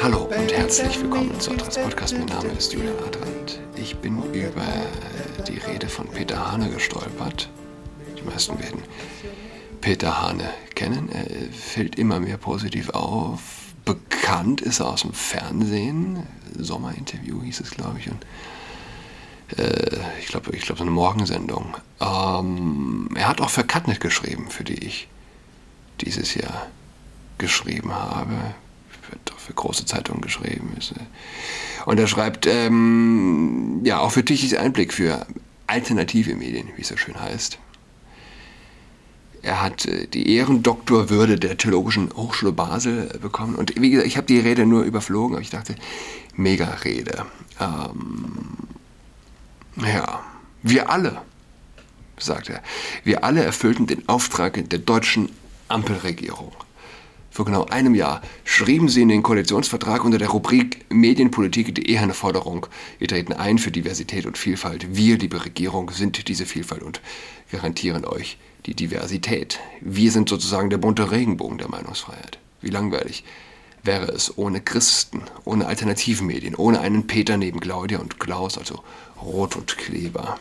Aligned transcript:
Hallo 0.00 0.22
und 0.26 0.52
herzlich 0.52 1.00
willkommen 1.00 1.40
zu 1.40 1.50
Adress 1.50 1.76
Podcast. 1.76 2.16
Mein 2.16 2.26
Name 2.26 2.48
ist 2.50 2.72
Julian 2.72 2.94
Adrand. 2.98 3.58
Ich 3.74 3.96
bin 3.96 4.22
über 4.32 4.62
die 5.48 5.58
Rede 5.58 5.88
von 5.88 6.06
Peter 6.06 6.52
Hane 6.52 6.70
gestolpert. 6.70 7.50
Die 8.16 8.22
meisten 8.22 8.56
werden 8.60 8.84
Peter 9.80 10.22
Hane 10.22 10.48
kennen. 10.76 11.08
Er 11.10 11.52
fällt 11.52 11.96
immer 11.96 12.20
mehr 12.20 12.36
positiv 12.36 12.90
auf. 12.90 13.40
Bekannt 13.84 14.60
ist 14.60 14.78
er 14.78 14.90
aus 14.90 15.02
dem 15.02 15.12
Fernsehen. 15.12 16.24
Sommerinterview 16.56 17.42
hieß 17.42 17.62
es, 17.62 17.72
glaube 17.72 17.98
ich. 17.98 18.08
Und 18.08 18.24
äh, 19.58 19.98
ich 20.20 20.28
glaube, 20.28 20.54
ich 20.54 20.62
glaube, 20.62 20.78
so 20.78 20.84
eine 20.84 20.92
Morgensendung. 20.92 21.76
Ähm, 22.00 23.08
er 23.16 23.26
hat 23.26 23.40
auch 23.40 23.50
für 23.50 23.64
Cutnet 23.64 23.98
geschrieben, 23.98 24.50
für 24.50 24.62
die 24.62 24.86
ich 24.86 25.08
dieses 26.00 26.34
Jahr 26.34 26.66
geschrieben 27.38 27.92
habe. 27.92 28.54
Wird 29.10 29.32
auch 29.32 29.38
für 29.38 29.54
große 29.54 29.86
Zeitungen 29.86 30.20
geschrieben. 30.20 30.76
Und 31.86 31.98
er 31.98 32.06
schreibt, 32.06 32.46
ähm, 32.46 33.80
ja, 33.84 33.98
auch 33.98 34.12
für 34.12 34.24
Tichys 34.24 34.54
Einblick 34.54 34.92
für 34.92 35.26
alternative 35.66 36.34
Medien, 36.36 36.68
wie 36.76 36.82
es 36.82 36.88
so 36.88 36.96
schön 36.96 37.20
heißt. 37.20 37.58
Er 39.42 39.62
hat 39.62 39.86
äh, 39.86 40.06
die 40.06 40.34
Ehrendoktorwürde 40.34 41.38
der 41.38 41.56
Theologischen 41.56 42.10
Hochschule 42.14 42.52
Basel 42.52 43.18
bekommen. 43.20 43.54
Und 43.54 43.80
wie 43.80 43.90
gesagt, 43.90 44.06
ich 44.06 44.16
habe 44.16 44.26
die 44.26 44.38
Rede 44.38 44.66
nur 44.66 44.82
überflogen, 44.82 45.34
aber 45.34 45.42
ich 45.42 45.50
dachte, 45.50 45.74
mega 46.34 46.66
Rede. 46.84 47.24
Ähm, 47.58 48.56
ja, 49.76 50.20
wir 50.62 50.90
alle, 50.90 51.22
sagt 52.18 52.50
er, 52.50 52.62
wir 53.04 53.24
alle 53.24 53.42
erfüllten 53.42 53.86
den 53.86 54.08
Auftrag 54.08 54.68
der 54.68 54.78
deutschen 54.78 55.30
Ampelregierung. 55.70 56.52
Vor 57.30 57.44
genau 57.44 57.64
einem 57.66 57.94
Jahr 57.94 58.22
schrieben 58.44 58.88
sie 58.88 59.02
in 59.02 59.08
den 59.08 59.22
Koalitionsvertrag 59.22 60.04
unter 60.04 60.18
der 60.18 60.28
Rubrik 60.28 60.84
Medienpolitik 60.90 61.74
die 61.74 61.88
eherne 61.88 62.12
Forderung. 62.12 62.66
Wir 62.98 63.06
treten 63.06 63.32
ein 63.32 63.58
für 63.58 63.70
Diversität 63.70 64.26
und 64.26 64.36
Vielfalt. 64.36 64.96
Wir, 64.96 65.16
liebe 65.16 65.44
Regierung, 65.44 65.90
sind 65.90 66.26
diese 66.26 66.44
Vielfalt 66.44 66.82
und 66.82 67.00
garantieren 67.52 68.04
euch 68.04 68.36
die 68.66 68.74
Diversität. 68.74 69.60
Wir 69.80 70.10
sind 70.10 70.28
sozusagen 70.28 70.70
der 70.70 70.78
bunte 70.78 71.12
Regenbogen 71.12 71.58
der 71.58 71.70
Meinungsfreiheit. 71.70 72.38
Wie 72.60 72.70
langweilig 72.70 73.24
wäre 73.82 74.10
es 74.10 74.36
ohne 74.36 74.60
Christen, 74.60 75.22
ohne 75.44 75.66
Alternativmedien, 75.66 76.54
ohne 76.56 76.80
einen 76.80 77.06
Peter 77.06 77.36
neben 77.36 77.60
Claudia 77.60 77.98
und 78.00 78.18
Klaus, 78.18 78.58
also 78.58 78.82
Rot 79.22 79.56
und 79.56 79.78
Kleber. 79.78 80.38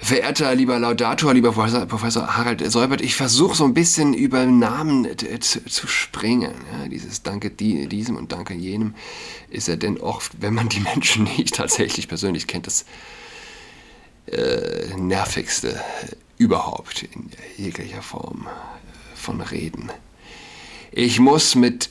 Verehrter 0.00 0.54
lieber 0.54 0.78
Laudator, 0.78 1.34
lieber 1.34 1.50
Professor, 1.50 1.84
Professor 1.84 2.36
Harald 2.36 2.64
Säubert, 2.70 3.00
ich 3.00 3.16
versuche 3.16 3.56
so 3.56 3.64
ein 3.64 3.74
bisschen 3.74 4.14
über 4.14 4.46
Namen 4.46 5.08
zu, 5.40 5.64
zu 5.64 5.88
springen. 5.88 6.54
Ja, 6.72 6.88
dieses 6.88 7.24
Danke 7.24 7.50
diesem 7.50 8.16
und 8.16 8.30
Danke 8.30 8.54
jenem 8.54 8.94
ist 9.50 9.66
ja 9.66 9.74
denn 9.74 9.98
oft, 9.98 10.40
wenn 10.40 10.54
man 10.54 10.68
die 10.68 10.80
Menschen 10.80 11.24
nicht 11.24 11.56
tatsächlich 11.56 12.06
persönlich 12.06 12.46
kennt, 12.46 12.68
das 12.68 12.84
äh, 14.26 14.94
nervigste 14.96 15.80
überhaupt 16.38 17.02
in 17.02 17.30
jeglicher 17.56 18.02
Form 18.02 18.46
von 19.16 19.40
Reden. 19.40 19.90
Ich 20.92 21.18
muss 21.18 21.56
mit 21.56 21.90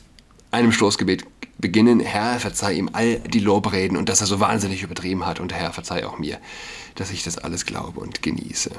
einem 0.49 0.71
Stoßgebet 0.71 1.25
beginnen. 1.57 1.99
Herr, 1.99 2.39
verzeih 2.39 2.73
ihm 2.73 2.89
all 2.93 3.19
die 3.19 3.39
Lobreden 3.39 3.97
und 3.97 4.09
dass 4.09 4.21
er 4.21 4.27
so 4.27 4.39
wahnsinnig 4.39 4.83
übertrieben 4.83 5.25
hat. 5.25 5.39
Und 5.39 5.53
Herr, 5.53 5.73
verzeih 5.73 6.05
auch 6.05 6.19
mir, 6.19 6.37
dass 6.95 7.11
ich 7.11 7.23
das 7.23 7.37
alles 7.37 7.65
glaube 7.65 7.99
und 7.99 8.21
genieße. 8.21 8.71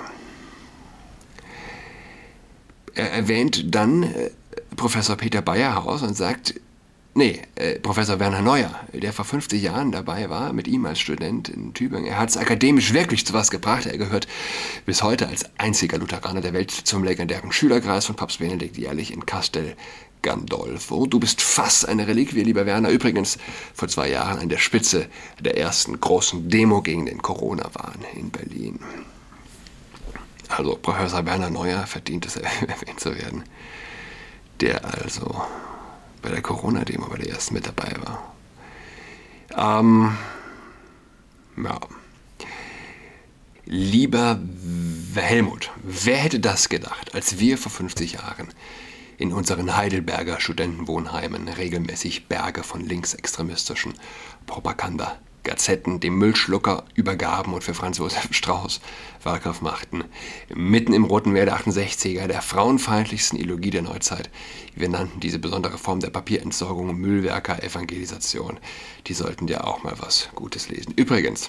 Er 2.94 3.12
erwähnt 3.12 3.74
dann 3.74 4.02
äh, 4.02 4.30
Professor 4.76 5.16
Peter 5.16 5.40
Bayerhaus 5.40 6.02
und 6.02 6.16
sagt, 6.16 6.54
Nee, 7.18 7.42
äh, 7.56 7.80
Professor 7.80 8.20
Werner 8.20 8.42
Neuer, 8.42 8.78
der 8.92 9.12
vor 9.12 9.24
50 9.24 9.60
Jahren 9.60 9.90
dabei 9.90 10.30
war, 10.30 10.52
mit 10.52 10.68
ihm 10.68 10.86
als 10.86 11.00
Student 11.00 11.48
in 11.48 11.74
Tübingen. 11.74 12.06
Er 12.06 12.16
hat 12.16 12.28
es 12.28 12.36
akademisch 12.36 12.92
wirklich 12.92 13.26
zu 13.26 13.32
was 13.32 13.50
gebracht. 13.50 13.86
Er 13.86 13.98
gehört 13.98 14.28
bis 14.86 15.02
heute 15.02 15.26
als 15.26 15.46
einziger 15.58 15.98
Lutheraner 15.98 16.42
der 16.42 16.52
Welt 16.52 16.70
zum 16.70 17.02
legendären 17.02 17.50
Schülerkreis 17.50 18.06
von 18.06 18.14
Papst 18.14 18.38
Benedikt 18.38 18.78
jährlich 18.78 19.12
in 19.12 19.26
Castel 19.26 19.74
Gandolfo. 20.22 21.06
Du 21.06 21.20
bist 21.20 21.40
fast 21.40 21.88
eine 21.88 22.06
Reliquie, 22.06 22.42
lieber 22.42 22.66
Werner. 22.66 22.90
Übrigens 22.90 23.38
vor 23.74 23.88
zwei 23.88 24.10
Jahren 24.10 24.38
an 24.38 24.48
der 24.48 24.58
Spitze 24.58 25.08
der 25.40 25.56
ersten 25.56 26.00
großen 26.00 26.48
Demo 26.48 26.82
gegen 26.82 27.06
den 27.06 27.22
Corona-Wahn 27.22 28.04
in 28.14 28.30
Berlin. 28.30 28.80
Also 30.48 30.76
Professor 30.76 31.24
Werner 31.26 31.50
Neuer 31.50 31.86
verdient 31.86 32.26
es, 32.26 32.36
erwähnt 32.36 33.00
zu 33.00 33.16
werden. 33.16 33.44
Der 34.60 34.84
also 34.84 35.42
bei 36.22 36.30
der 36.30 36.42
Corona-Demo 36.42 37.06
bei 37.06 37.18
der 37.18 37.30
ersten 37.30 37.54
mit 37.54 37.66
dabei 37.66 37.94
war. 38.00 38.34
Ähm, 39.80 40.16
ja. 41.56 41.78
Lieber 43.64 44.40
Helmut, 45.14 45.70
wer 45.82 46.16
hätte 46.16 46.40
das 46.40 46.70
gedacht, 46.70 47.14
als 47.14 47.38
wir 47.38 47.58
vor 47.58 47.70
50 47.70 48.12
Jahren 48.12 48.48
in 49.18 49.32
unseren 49.32 49.76
Heidelberger 49.76 50.40
Studentenwohnheimen 50.40 51.48
regelmäßig 51.48 52.26
Berge 52.26 52.62
von 52.62 52.80
linksextremistischen 52.80 53.94
Propaganda 54.46 55.18
Gazetten 55.48 55.98
dem 55.98 56.18
Müllschlucker 56.18 56.84
übergaben 56.94 57.54
und 57.54 57.64
für 57.64 57.72
Franz 57.72 57.98
Josef 57.98 58.28
Strauß 58.32 58.80
Wahlkampf 59.22 59.62
machten. 59.62 60.04
Mitten 60.54 60.92
im 60.92 61.04
Roten 61.04 61.32
Meer 61.32 61.46
der 61.46 61.56
68er, 61.56 62.26
der 62.26 62.42
frauenfeindlichsten 62.42 63.38
Ideologie 63.38 63.70
der 63.70 63.82
Neuzeit. 63.82 64.28
Wir 64.74 64.90
nannten 64.90 65.20
diese 65.20 65.38
besondere 65.38 65.78
Form 65.78 66.00
der 66.00 66.10
Papierentsorgung 66.10 66.94
Müllwerker-Evangelisation. 66.96 68.58
Die 69.06 69.14
sollten 69.14 69.48
ja 69.48 69.64
auch 69.64 69.82
mal 69.82 69.94
was 69.98 70.28
Gutes 70.34 70.68
lesen. 70.68 70.92
Übrigens, 70.96 71.48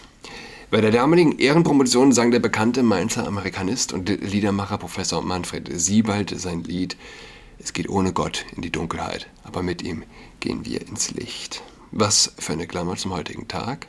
bei 0.71 0.79
der 0.79 0.91
damaligen 0.91 1.37
Ehrenpromotion 1.37 2.13
sang 2.13 2.31
der 2.31 2.39
bekannte 2.39 2.83
Mainzer 2.83 3.27
Amerikanist 3.27 3.91
und 3.91 4.07
Liedermacher 4.07 4.77
Professor 4.77 5.21
Manfred 5.21 5.69
Siebald 5.73 6.39
sein 6.39 6.63
Lied 6.63 6.95
Es 7.61 7.73
geht 7.73 7.89
ohne 7.89 8.13
Gott 8.13 8.45
in 8.55 8.61
die 8.61 8.71
Dunkelheit, 8.71 9.27
aber 9.43 9.61
mit 9.61 9.81
ihm 9.81 10.03
gehen 10.39 10.65
wir 10.65 10.81
ins 10.87 11.11
Licht. 11.11 11.61
Was 11.91 12.33
für 12.39 12.53
eine 12.53 12.67
Klammer 12.67 12.95
zum 12.95 13.11
heutigen 13.13 13.47
Tag. 13.47 13.87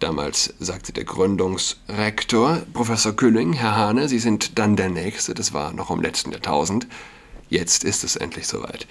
Damals 0.00 0.54
sagte 0.58 0.92
der 0.92 1.04
Gründungsrektor, 1.04 2.62
Professor 2.72 3.12
Külling, 3.14 3.52
Herr 3.52 3.76
Hane, 3.76 4.08
Sie 4.08 4.18
sind 4.18 4.58
dann 4.58 4.74
der 4.74 4.90
Nächste, 4.90 5.32
das 5.32 5.52
war 5.52 5.72
noch 5.72 5.90
im 5.90 6.02
letzten 6.02 6.32
Jahrtausend. 6.32 6.88
Jetzt 7.48 7.84
ist 7.84 8.02
es 8.02 8.16
endlich 8.16 8.48
soweit. 8.48 8.88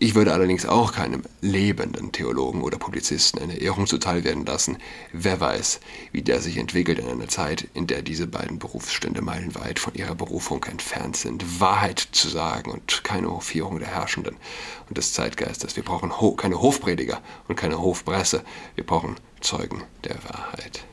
Ich 0.00 0.16
würde 0.16 0.32
allerdings 0.32 0.66
auch 0.66 0.92
keinem 0.92 1.22
lebenden 1.42 2.10
Theologen 2.10 2.62
oder 2.62 2.76
Publizisten 2.76 3.40
eine 3.40 3.60
Ehrung 3.60 3.86
zuteil 3.86 4.24
werden 4.24 4.44
lassen. 4.44 4.78
Wer 5.12 5.38
weiß, 5.38 5.78
wie 6.10 6.22
der 6.22 6.40
sich 6.40 6.56
entwickelt 6.56 6.98
in 6.98 7.06
einer 7.06 7.28
Zeit, 7.28 7.68
in 7.74 7.86
der 7.86 8.02
diese 8.02 8.26
beiden 8.26 8.58
Berufsstände 8.58 9.22
meilenweit 9.22 9.78
von 9.78 9.94
ihrer 9.94 10.16
Berufung 10.16 10.64
entfernt 10.64 11.16
sind. 11.16 11.60
Wahrheit 11.60 12.00
zu 12.00 12.28
sagen 12.28 12.72
und 12.72 13.04
keine 13.04 13.30
Hofierung 13.30 13.78
der 13.78 13.94
Herrschenden 13.94 14.36
und 14.88 14.98
des 14.98 15.12
Zeitgeistes. 15.12 15.76
Wir 15.76 15.84
brauchen 15.84 16.20
Ho 16.20 16.32
keine 16.32 16.60
Hofprediger 16.60 17.20
und 17.46 17.54
keine 17.54 17.80
Hofpresse. 17.80 18.42
Wir 18.74 18.84
brauchen 18.84 19.16
Zeugen 19.40 19.84
der 20.02 20.16
Wahrheit. 20.24 20.84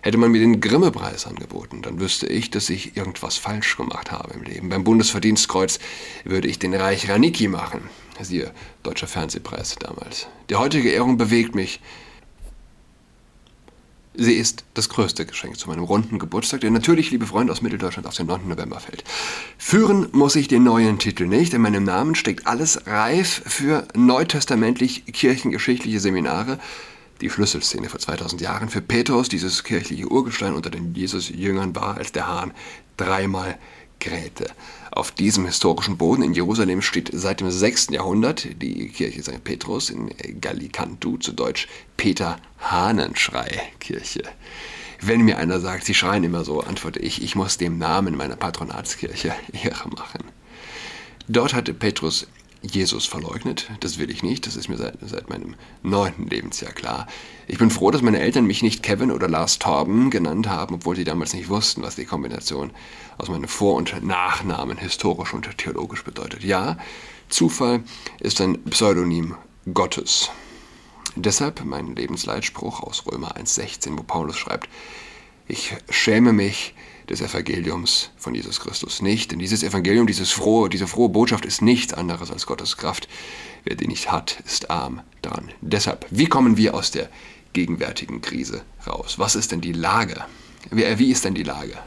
Hätte 0.00 0.18
man 0.18 0.30
mir 0.30 0.40
den 0.40 0.60
Grimme-Preis 0.60 1.26
angeboten, 1.26 1.82
dann 1.82 2.00
wüsste 2.00 2.26
ich, 2.26 2.50
dass 2.50 2.70
ich 2.70 2.96
irgendwas 2.96 3.36
falsch 3.36 3.76
gemacht 3.76 4.12
habe 4.12 4.34
im 4.34 4.42
Leben. 4.42 4.68
Beim 4.68 4.84
Bundesverdienstkreuz 4.84 5.78
würde 6.24 6.48
ich 6.48 6.58
den 6.58 6.74
Reich 6.74 7.08
Raniki 7.08 7.48
machen. 7.48 7.82
Siehe, 8.20 8.52
Deutscher 8.82 9.06
Fernsehpreis 9.06 9.76
damals. 9.78 10.26
Die 10.50 10.56
heutige 10.56 10.90
Ehrung 10.90 11.16
bewegt 11.16 11.54
mich. 11.54 11.80
Sie 14.20 14.32
ist 14.32 14.64
das 14.74 14.88
größte 14.88 15.26
Geschenk 15.26 15.56
zu 15.58 15.68
meinem 15.68 15.84
runden 15.84 16.18
Geburtstag, 16.18 16.62
der 16.62 16.72
natürlich, 16.72 17.12
liebe 17.12 17.26
Freunde 17.26 17.52
aus 17.52 17.62
Mitteldeutschland, 17.62 18.08
auf 18.08 18.16
den 18.16 18.26
9. 18.26 18.48
November 18.48 18.80
fällt. 18.80 19.04
Führen 19.58 20.08
muss 20.10 20.34
ich 20.34 20.48
den 20.48 20.64
neuen 20.64 20.98
Titel 20.98 21.28
nicht. 21.28 21.54
In 21.54 21.62
meinem 21.62 21.84
Namen 21.84 22.16
steckt 22.16 22.48
alles 22.48 22.88
reif 22.88 23.42
für 23.46 23.86
neutestamentlich 23.94 25.04
kirchengeschichtliche 25.06 26.00
Seminare, 26.00 26.58
die 27.20 27.30
Schlüsselszene 27.30 27.88
vor 27.88 28.00
2000 28.00 28.40
Jahren 28.40 28.68
für 28.68 28.80
Petrus, 28.80 29.28
dieses 29.28 29.64
kirchliche 29.64 30.08
Urgestein 30.08 30.54
unter 30.54 30.70
den 30.70 30.94
Jesus-Jüngern, 30.94 31.74
war, 31.74 31.96
als 31.96 32.12
der 32.12 32.28
Hahn 32.28 32.52
dreimal 32.96 33.58
krähte. 34.00 34.50
Auf 34.90 35.10
diesem 35.10 35.46
historischen 35.46 35.96
Boden 35.96 36.22
in 36.22 36.32
Jerusalem 36.32 36.82
steht 36.82 37.10
seit 37.12 37.40
dem 37.40 37.50
6. 37.50 37.88
Jahrhundert 37.90 38.46
die 38.62 38.88
Kirche 38.88 39.22
St. 39.22 39.44
Petrus 39.44 39.90
in 39.90 40.10
Gallicantu, 40.40 41.18
zu 41.18 41.32
Deutsch 41.32 41.68
Peter-Hahnenschrei-Kirche. 41.96 44.22
Wenn 45.00 45.22
mir 45.22 45.38
einer 45.38 45.60
sagt, 45.60 45.84
sie 45.84 45.94
schreien 45.94 46.24
immer 46.24 46.44
so, 46.44 46.60
antworte 46.60 46.98
ich, 46.98 47.22
ich 47.22 47.36
muss 47.36 47.56
dem 47.56 47.78
Namen 47.78 48.16
meiner 48.16 48.36
Patronatskirche 48.36 49.32
Ehre 49.52 49.88
machen. 49.88 50.24
Dort 51.28 51.54
hatte 51.54 51.74
Petrus 51.74 52.26
Jesus 52.62 53.06
verleugnet. 53.06 53.70
Das 53.80 53.98
will 53.98 54.10
ich 54.10 54.22
nicht. 54.22 54.46
Das 54.46 54.56
ist 54.56 54.68
mir 54.68 54.76
seit, 54.76 54.98
seit 55.00 55.30
meinem 55.30 55.54
neunten 55.82 56.26
Lebensjahr 56.26 56.72
klar. 56.72 57.06
Ich 57.46 57.58
bin 57.58 57.70
froh, 57.70 57.90
dass 57.90 58.02
meine 58.02 58.20
Eltern 58.20 58.46
mich 58.46 58.62
nicht 58.62 58.82
Kevin 58.82 59.10
oder 59.12 59.28
Lars 59.28 59.58
Torben 59.58 60.10
genannt 60.10 60.48
haben, 60.48 60.76
obwohl 60.76 60.96
sie 60.96 61.04
damals 61.04 61.34
nicht 61.34 61.48
wussten, 61.48 61.82
was 61.82 61.96
die 61.96 62.04
Kombination 62.04 62.72
aus 63.16 63.28
meinem 63.28 63.48
Vor- 63.48 63.76
und 63.76 64.04
Nachnamen 64.04 64.76
historisch 64.78 65.34
und 65.34 65.56
theologisch 65.58 66.04
bedeutet. 66.04 66.42
Ja, 66.42 66.78
Zufall 67.28 67.84
ist 68.20 68.40
ein 68.40 68.62
Pseudonym 68.64 69.36
Gottes. 69.72 70.30
Deshalb 71.14 71.64
mein 71.64 71.94
Lebensleitspruch 71.94 72.82
aus 72.82 73.04
Römer 73.06 73.36
1,16, 73.36 73.98
wo 73.98 74.02
Paulus 74.02 74.36
schreibt, 74.36 74.68
ich 75.46 75.74
schäme 75.90 76.32
mich 76.32 76.74
des 77.08 77.20
Evangeliums 77.20 78.10
von 78.16 78.34
Jesus 78.34 78.60
Christus 78.60 79.02
nicht. 79.02 79.32
Denn 79.32 79.38
dieses 79.38 79.62
Evangelium, 79.62 80.06
dieses 80.06 80.30
frohe, 80.30 80.68
diese 80.68 80.86
frohe 80.86 81.08
Botschaft 81.08 81.46
ist 81.46 81.62
nichts 81.62 81.94
anderes 81.94 82.30
als 82.30 82.46
Gottes 82.46 82.76
Kraft. 82.76 83.08
Wer 83.64 83.76
die 83.76 83.88
nicht 83.88 84.12
hat, 84.12 84.42
ist 84.44 84.70
arm 84.70 85.00
dran. 85.22 85.50
Deshalb, 85.60 86.06
wie 86.10 86.26
kommen 86.26 86.56
wir 86.56 86.74
aus 86.74 86.90
der 86.90 87.08
gegenwärtigen 87.52 88.20
Krise 88.20 88.62
raus? 88.86 89.18
Was 89.18 89.36
ist 89.36 89.52
denn 89.52 89.60
die 89.60 89.72
Lage? 89.72 90.24
Wie 90.70 91.10
ist 91.10 91.24
denn 91.24 91.34
die 91.34 91.42
Lage? 91.42 91.78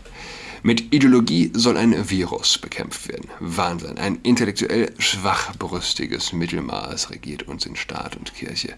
Mit 0.63 0.93
Ideologie 0.93 1.51
soll 1.55 1.75
ein 1.75 2.09
Virus 2.09 2.59
bekämpft 2.59 3.07
werden. 3.07 3.29
Wahnsinn. 3.39 3.97
Ein 3.97 4.19
intellektuell 4.21 4.93
schwachbrüstiges 4.99 6.33
Mittelmaß 6.33 7.09
regiert 7.09 7.47
uns 7.47 7.65
in 7.65 7.75
Staat 7.75 8.15
und 8.15 8.33
Kirche. 8.35 8.75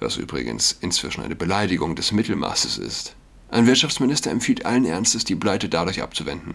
Was 0.00 0.16
übrigens 0.16 0.76
inzwischen 0.80 1.22
eine 1.22 1.36
Beleidigung 1.36 1.94
des 1.94 2.10
Mittelmaßes 2.10 2.78
ist. 2.78 3.14
Ein 3.50 3.66
Wirtschaftsminister 3.66 4.30
empfiehlt 4.30 4.66
allen 4.66 4.84
Ernstes, 4.84 5.24
die 5.24 5.34
Pleite 5.34 5.68
dadurch 5.68 6.02
abzuwenden, 6.02 6.54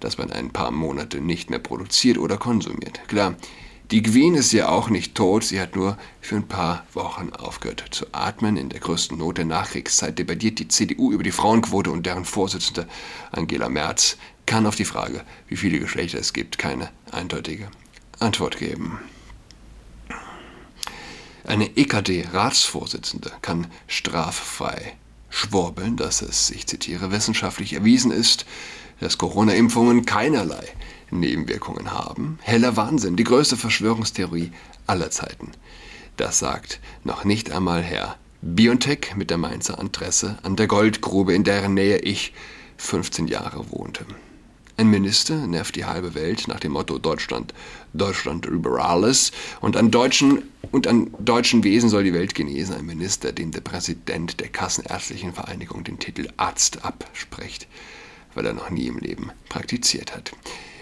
dass 0.00 0.16
man 0.16 0.32
ein 0.32 0.50
paar 0.50 0.70
Monate 0.70 1.20
nicht 1.20 1.50
mehr 1.50 1.58
produziert 1.58 2.16
oder 2.16 2.38
konsumiert. 2.38 3.06
Klar, 3.08 3.34
die 3.90 4.02
Queen 4.02 4.34
ist 4.34 4.52
ja 4.52 4.70
auch 4.70 4.88
nicht 4.88 5.14
tot, 5.14 5.44
sie 5.44 5.60
hat 5.60 5.76
nur 5.76 5.98
für 6.22 6.36
ein 6.36 6.48
paar 6.48 6.86
Wochen 6.94 7.30
aufgehört 7.30 7.84
zu 7.90 8.06
atmen. 8.12 8.56
In 8.56 8.70
der 8.70 8.80
größten 8.80 9.18
Not 9.18 9.36
der 9.36 9.44
Nachkriegszeit 9.44 10.18
debattiert 10.18 10.58
die 10.58 10.68
CDU 10.68 11.12
über 11.12 11.22
die 11.22 11.30
Frauenquote 11.30 11.90
und 11.90 12.06
deren 12.06 12.24
Vorsitzende 12.24 12.88
Angela 13.32 13.68
Merz 13.68 14.16
kann 14.46 14.64
auf 14.64 14.76
die 14.76 14.86
Frage, 14.86 15.22
wie 15.48 15.56
viele 15.56 15.78
Geschlechter 15.78 16.18
es 16.18 16.32
gibt, 16.32 16.56
keine 16.56 16.90
eindeutige 17.10 17.68
Antwort 18.18 18.56
geben. 18.56 18.98
Eine 21.44 21.76
EKD-Ratsvorsitzende 21.76 23.32
kann 23.42 23.66
straffrei 23.88 24.94
schwurbeln, 25.32 25.96
dass 25.96 26.22
es, 26.22 26.50
ich 26.50 26.66
zitiere, 26.66 27.10
wissenschaftlich 27.10 27.72
erwiesen 27.72 28.12
ist, 28.12 28.44
dass 29.00 29.18
Corona-Impfungen 29.18 30.04
keinerlei 30.04 30.64
Nebenwirkungen 31.10 31.90
haben. 31.90 32.38
Heller 32.42 32.76
Wahnsinn, 32.76 33.16
die 33.16 33.24
größte 33.24 33.56
Verschwörungstheorie 33.56 34.52
aller 34.86 35.10
Zeiten. 35.10 35.52
Das 36.16 36.38
sagt 36.38 36.80
noch 37.02 37.24
nicht 37.24 37.50
einmal 37.50 37.82
Herr 37.82 38.16
Biontech 38.42 39.16
mit 39.16 39.30
der 39.30 39.38
Mainzer 39.38 39.78
Adresse 39.80 40.38
an 40.42 40.56
der 40.56 40.66
Goldgrube, 40.66 41.34
in 41.34 41.44
deren 41.44 41.74
Nähe 41.74 41.98
ich 41.98 42.34
15 42.76 43.26
Jahre 43.26 43.70
wohnte. 43.70 44.04
Ein 44.78 44.88
Minister 44.88 45.46
nervt 45.46 45.76
die 45.76 45.84
halbe 45.84 46.14
Welt 46.14 46.48
nach 46.48 46.58
dem 46.58 46.72
Motto 46.72 46.98
Deutschland, 46.98 47.52
Deutschland 47.92 48.46
über 48.46 48.88
alles 48.88 49.30
und 49.60 49.76
an 49.76 49.90
deutschen 49.90 50.42
und 50.70 50.86
an 50.86 51.10
deutschen 51.18 51.62
Wesen 51.62 51.90
soll 51.90 52.04
die 52.04 52.14
Welt 52.14 52.34
genesen. 52.34 52.76
Ein 52.76 52.86
Minister, 52.86 53.32
dem 53.32 53.50
der 53.50 53.60
Präsident 53.60 54.40
der 54.40 54.48
Kassenärztlichen 54.48 55.34
Vereinigung 55.34 55.84
den 55.84 55.98
Titel 55.98 56.28
Arzt 56.38 56.84
abspricht, 56.84 57.68
weil 58.34 58.46
er 58.46 58.54
noch 58.54 58.70
nie 58.70 58.86
im 58.86 58.98
Leben 58.98 59.30
praktiziert 59.50 60.16
hat. 60.16 60.32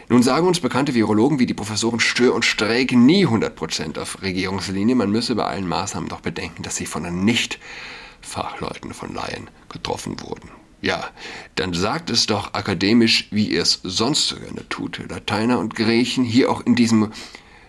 Nun 0.09 0.23
sagen 0.23 0.47
uns 0.47 0.61
bekannte 0.61 0.95
Virologen 0.95 1.41
wie 1.41 1.47
die 1.47 1.55
Professoren 1.55 2.01
Stör 2.01 2.35
und 2.35 2.45
Streeck 2.45 2.93
nie 2.93 3.27
100% 3.27 3.99
auf 3.99 4.23
Regierungslinie. 4.23 4.95
Man 4.95 5.11
müsse 5.11 5.35
bei 5.35 5.45
allen 5.45 5.69
Maßnahmen 5.69 6.09
doch 6.09 6.21
bedenken, 6.21 6.63
dass 6.63 6.77
sie 6.77 6.87
von 6.87 7.25
Nicht-Fachleuten, 7.25 8.95
von 8.95 9.15
Laien 9.15 9.51
getroffen 9.69 10.21
wurden. 10.21 10.60
Ja, 10.83 11.11
dann 11.57 11.75
sagt 11.75 12.09
es 12.09 12.27
doch 12.27 12.55
akademisch, 12.55 13.29
wie 13.31 13.49
ihr 13.49 13.63
es 13.63 13.81
sonst 13.83 14.29
so 14.29 14.37
gerne 14.37 14.67
tut. 14.69 15.01
Lateiner 15.09 15.59
und 15.59 15.75
Griechen, 15.75 16.25
hier 16.25 16.51
auch 16.51 16.63
in 16.63 16.75
diesem 16.75 17.13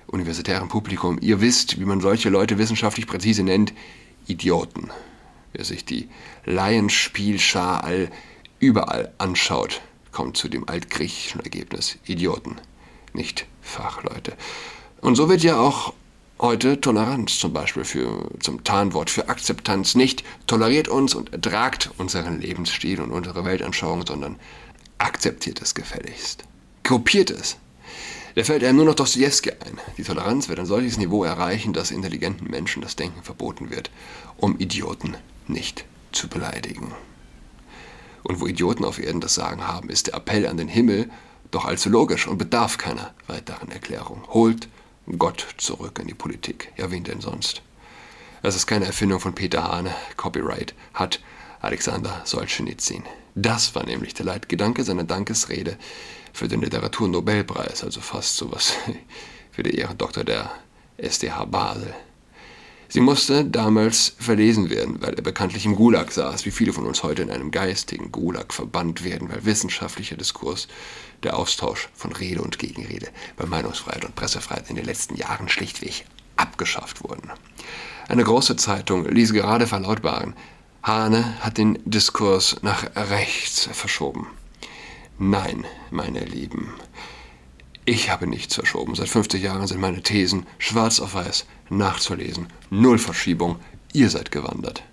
universitären 0.08 0.70
Publikum. 0.70 1.18
Ihr 1.22 1.42
wisst, 1.42 1.80
wie 1.80 1.86
man 1.86 2.00
solche 2.00 2.30
Leute 2.30 2.58
wissenschaftlich 2.58 3.08
präzise 3.08 3.44
nennt, 3.44 3.74
Idioten. 4.28 4.90
Wer 5.54 5.66
sich 5.66 5.84
die 5.84 6.10
Laienspielschar 6.46 7.84
all 7.84 8.10
überall 8.60 9.12
anschaut, 9.18 9.82
kommt 10.12 10.38
zu 10.38 10.48
dem 10.48 10.70
altgriechischen 10.70 11.42
Ergebnis. 11.42 11.98
Idioten, 12.06 12.58
nicht 13.14 13.46
Fachleute. 13.62 14.34
Und 15.02 15.16
so 15.16 15.28
wird 15.28 15.44
ja 15.44 15.60
auch 15.60 15.94
Heute 16.42 16.82
Toleranz 16.82 17.38
zum 17.38 17.54
Beispiel 17.54 17.84
für, 17.84 18.28
zum 18.40 18.64
Tarnwort 18.64 19.12
für 19.12 19.30
Akzeptanz 19.30 19.94
nicht 19.94 20.24
toleriert 20.48 20.88
uns 20.88 21.14
und 21.14 21.32
ertragt 21.32 21.92
unseren 22.00 22.42
Lebensstil 22.42 23.00
und 23.00 23.12
unsere 23.12 23.46
Weltanschauung, 23.46 24.08
sondern 24.08 24.40
akzeptiert 24.98 25.62
es 25.62 25.76
gefälligst. 25.76 26.46
Kopiert 26.82 27.30
es. 27.30 27.58
Da 28.34 28.44
fällt 28.44 28.64
einem 28.64 28.78
nur 28.78 28.88
noch 28.88 28.96
Dostoevsky 28.96 29.52
ein. 29.52 29.80
Die 30.00 30.04
Toleranz 30.04 30.50
wird 30.50 30.58
ein 30.58 30.66
solches 30.66 30.98
Niveau 30.98 31.24
erreichen, 31.24 31.74
dass 31.74 31.92
intelligenten 31.92 32.50
Menschen 32.50 32.82
das 32.82 32.96
Denken 32.96 33.22
verboten 33.22 33.70
wird, 33.70 33.92
um 34.38 34.58
Idioten 34.58 35.18
nicht 35.48 35.86
zu 36.12 36.28
beleidigen. 36.28 36.92
Und 38.24 38.42
wo 38.42 38.48
Idioten 38.48 38.84
auf 38.84 38.98
Erden 38.98 39.22
das 39.22 39.36
Sagen 39.36 39.68
haben, 39.68 39.92
ist 39.92 40.08
der 40.08 40.16
Appell 40.16 40.48
an 40.48 40.58
den 40.58 40.70
Himmel 40.70 41.12
doch 41.52 41.66
allzu 41.66 41.90
logisch 41.90 42.26
und 42.26 42.40
bedarf 42.40 42.80
keiner 42.80 43.14
weiteren 43.28 43.70
Erklärung. 43.70 44.24
Holt 44.30 44.68
Gott 45.18 45.46
zurück 45.58 46.00
in 46.00 46.08
die 46.08 46.14
Politik. 46.14 46.72
Ja, 46.78 46.92
wen 46.92 47.04
denn 47.04 47.22
sonst? 47.22 47.62
Es 48.44 48.56
ist 48.56 48.68
keine 48.68 48.86
Erfindung 48.86 49.20
von 49.20 49.36
Peter 49.36 49.64
Hahne. 49.64 49.94
Copyright 50.18 50.74
hat 50.94 51.20
Alexander 51.62 52.22
Solzhenitsyn. 52.26 53.04
Das 53.36 53.76
war 53.76 53.86
nämlich 53.86 54.14
der 54.14 54.26
Leitgedanke 54.26 54.84
seiner 54.84 55.04
Dankesrede 55.04 55.78
für 56.34 56.48
den 56.48 56.62
Literaturnobelpreis, 56.62 57.84
also 57.84 58.02
fast 58.02 58.38
sowas 58.38 58.74
wie 59.56 59.64
der 59.64 59.74
Ehrendoktor 59.74 60.24
der 60.24 60.52
SDH 60.98 61.46
Basel. 61.46 61.94
Sie 62.94 63.00
musste 63.00 63.46
damals 63.46 64.16
verlesen 64.20 64.70
werden, 64.70 65.02
weil 65.02 65.14
er 65.14 65.22
bekanntlich 65.22 65.66
im 65.66 65.76
Gulag 65.76 66.12
saß, 66.12 66.46
wie 66.46 66.52
viele 66.52 66.74
von 66.74 66.86
uns 66.86 67.04
heute 67.04 67.22
in 67.22 67.30
einem 67.30 67.50
geistigen 67.52 68.12
Gulag 68.12 68.54
verbannt 68.54 69.06
werden, 69.06 69.30
weil 69.30 69.46
wissenschaftlicher 69.46 70.18
Diskurs, 70.18 70.68
der 71.24 71.38
Austausch 71.38 71.90
von 71.94 72.12
Rede 72.12 72.42
und 72.42 72.60
Gegenrede 72.60 73.10
bei 73.38 73.46
Meinungsfreiheit 73.46 74.06
und 74.06 74.16
Pressefreiheit 74.16 74.70
in 74.70 74.76
den 74.76 74.86
letzten 74.86 75.16
Jahren 75.16 75.50
schlichtweg 75.50 76.06
abgeschafft 76.36 77.04
wurden. 77.04 77.30
Eine 78.08 78.24
große 78.24 78.56
Zeitung 78.56 79.06
ließ 79.06 79.34
gerade 79.34 79.68
verlautbaren, 79.68 80.36
Hane 80.84 81.40
hat 81.42 81.58
den 81.58 81.78
Diskurs 81.86 82.58
nach 82.62 82.84
rechts 82.96 83.70
verschoben. 83.72 84.28
Nein, 85.20 85.66
meine 85.92 86.26
Lieben, 86.26 86.74
ich 87.86 88.10
habe 88.10 88.28
nichts 88.28 88.56
verschoben. 88.56 88.96
Seit 88.96 89.10
50 89.10 89.42
Jahren 89.42 89.68
sind 89.68 89.82
meine 89.82 90.04
Thesen 90.04 90.46
schwarz 90.60 91.00
auf 91.00 91.16
weiß 91.16 91.46
nachzulesen. 91.70 92.48
Null 92.70 93.00
Verschiebung. 93.00 93.58
Ihr 93.94 94.10
seid 94.10 94.32
gewandert. 94.32 94.84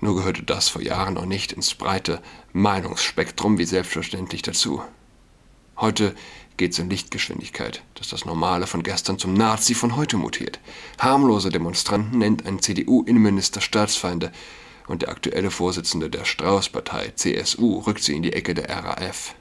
Nur 0.00 0.16
gehörte 0.16 0.42
das 0.42 0.68
vor 0.68 0.82
Jahren 0.82 1.14
noch 1.14 1.26
nicht 1.26 1.52
ins 1.52 1.74
breite 1.74 2.20
Meinungsspektrum 2.52 3.58
wie 3.58 3.64
selbstverständlich 3.64 4.42
dazu. 4.42 4.82
Heute 5.76 6.14
geht's 6.56 6.78
in 6.78 6.90
Lichtgeschwindigkeit, 6.90 7.82
dass 7.94 8.08
das 8.08 8.24
Normale 8.24 8.66
von 8.66 8.82
gestern 8.82 9.18
zum 9.18 9.34
Nazi 9.34 9.74
von 9.74 9.96
heute 9.96 10.16
mutiert. 10.16 10.60
Harmlose 10.98 11.50
Demonstranten 11.50 12.18
nennt 12.18 12.46
ein 12.46 12.60
CDU-Innenminister 12.60 13.60
Staatsfeinde 13.60 14.32
und 14.86 15.02
der 15.02 15.08
aktuelle 15.08 15.50
Vorsitzende 15.50 16.10
der 16.10 16.24
Strauß-Partei 16.24 17.12
CSU 17.16 17.80
rückt 17.80 18.02
sie 18.02 18.14
in 18.14 18.22
die 18.22 18.32
Ecke 18.32 18.54
der 18.54 18.68
RAF. 18.68 19.34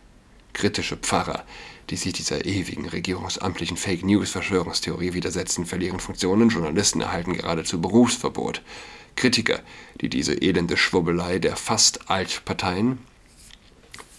Kritische 0.53 0.97
Pfarrer 0.97 1.45
die 1.91 1.97
sich 1.97 2.13
dieser 2.13 2.45
ewigen 2.45 2.87
regierungsamtlichen 2.87 3.75
Fake 3.75 4.03
News-Verschwörungstheorie 4.03 5.13
widersetzen, 5.13 5.65
verlieren 5.65 5.99
Funktionen, 5.99 6.49
Journalisten 6.49 7.01
erhalten 7.01 7.33
geradezu 7.33 7.81
Berufsverbot. 7.81 8.61
Kritiker, 9.17 9.59
die 9.99 10.07
diese 10.07 10.33
elende 10.41 10.77
Schwubbelei 10.77 11.39
der 11.39 11.57
fast 11.57 12.09
Altparteien 12.09 12.99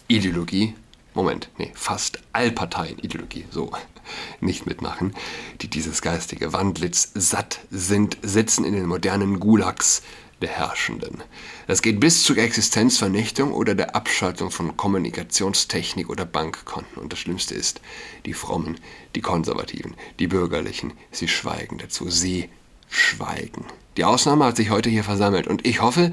Ideologie, 0.06 0.74
Moment, 1.14 1.50
nee, 1.58 1.70
fast 1.74 2.22
Allparteien 2.32 2.98
Ideologie, 2.98 3.44
so, 3.50 3.70
nicht 4.40 4.66
mitmachen, 4.66 5.14
die 5.60 5.68
dieses 5.68 6.02
geistige 6.02 6.52
Wandlitz 6.52 7.10
satt 7.14 7.60
sind, 7.70 8.16
sitzen 8.22 8.64
in 8.64 8.72
den 8.72 8.86
modernen 8.86 9.38
Gulags 9.38 10.02
der 10.40 10.50
Herrschenden. 10.50 11.22
Das 11.66 11.82
geht 11.82 12.00
bis 12.00 12.24
zur 12.24 12.36
Existenzvernichtung 12.38 13.52
oder 13.52 13.74
der 13.74 13.94
Abschaltung 13.94 14.50
von 14.50 14.76
Kommunikationstechnik 14.76 16.10
oder 16.10 16.24
Bankkonten. 16.24 17.00
Und 17.00 17.12
das 17.12 17.20
Schlimmste 17.20 17.54
ist, 17.54 17.80
die 18.26 18.34
Frommen, 18.34 18.78
die 19.14 19.20
Konservativen, 19.20 19.94
die 20.18 20.26
Bürgerlichen, 20.26 20.94
sie 21.12 21.28
schweigen 21.28 21.78
dazu. 21.78 22.10
Sie 22.10 22.48
schweigen. 22.88 23.66
Die 23.96 24.04
Ausnahme 24.04 24.44
hat 24.46 24.56
sich 24.56 24.70
heute 24.70 24.90
hier 24.90 25.04
versammelt 25.04 25.46
und 25.46 25.66
ich 25.66 25.80
hoffe, 25.80 26.12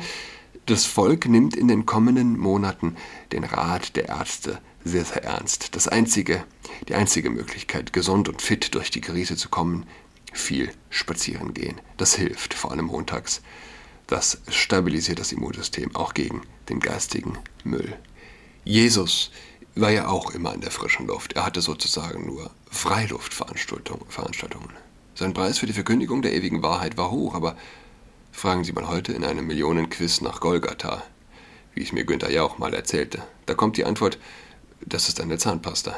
Das 0.65 0.85
Volk 0.85 1.27
nimmt 1.27 1.55
in 1.55 1.67
den 1.67 1.87
kommenden 1.87 2.37
Monaten 2.37 2.95
den 3.31 3.43
Rat 3.43 3.95
der 3.95 4.09
Ärzte 4.09 4.59
sehr, 4.83 5.05
sehr 5.05 5.23
ernst. 5.23 5.75
Das 5.75 5.87
einzige, 5.87 6.43
die 6.87 6.95
einzige 6.95 7.29
Möglichkeit, 7.29 7.93
gesund 7.93 8.29
und 8.29 8.41
fit 8.41 8.73
durch 8.75 8.91
die 8.91 9.01
Krise 9.01 9.35
zu 9.35 9.49
kommen, 9.49 9.85
viel 10.31 10.71
spazieren 10.89 11.53
gehen. 11.53 11.81
Das 11.97 12.15
hilft, 12.15 12.53
vor 12.53 12.71
allem 12.71 12.85
montags. 12.85 13.41
Das 14.07 14.41
stabilisiert 14.49 15.19
das 15.19 15.31
Immunsystem 15.31 15.95
auch 15.95 16.13
gegen 16.13 16.41
den 16.69 16.79
geistigen 16.79 17.37
Müll. 17.63 17.95
Jesus 18.63 19.31
war 19.75 19.91
ja 19.91 20.07
auch 20.07 20.31
immer 20.31 20.53
in 20.53 20.61
der 20.61 20.71
frischen 20.71 21.07
Luft. 21.07 21.33
Er 21.33 21.45
hatte 21.45 21.61
sozusagen 21.61 22.25
nur 22.25 22.49
Freiluftveranstaltungen. 22.71 24.69
Sein 25.15 25.33
Preis 25.33 25.59
für 25.59 25.65
die 25.67 25.73
Verkündigung 25.73 26.21
der 26.21 26.33
ewigen 26.33 26.63
Wahrheit 26.63 26.97
war 26.97 27.11
hoch, 27.11 27.35
aber 27.35 27.55
fragen 28.31 28.63
Sie 28.63 28.73
mal 28.73 28.87
heute 28.87 29.13
in 29.13 29.23
einem 29.23 29.47
Millionenquiz 29.47 30.21
nach 30.21 30.39
Golgatha, 30.39 31.03
wie 31.73 31.83
es 31.83 31.91
mir 31.91 32.05
Günther 32.05 32.31
Jauch 32.31 32.57
mal 32.57 32.73
erzählte. 32.73 33.21
Da 33.45 33.53
kommt 33.53 33.77
die 33.77 33.85
Antwort, 33.85 34.17
das 34.85 35.09
ist 35.09 35.21
eine 35.21 35.37
Zahnpasta. 35.37 35.95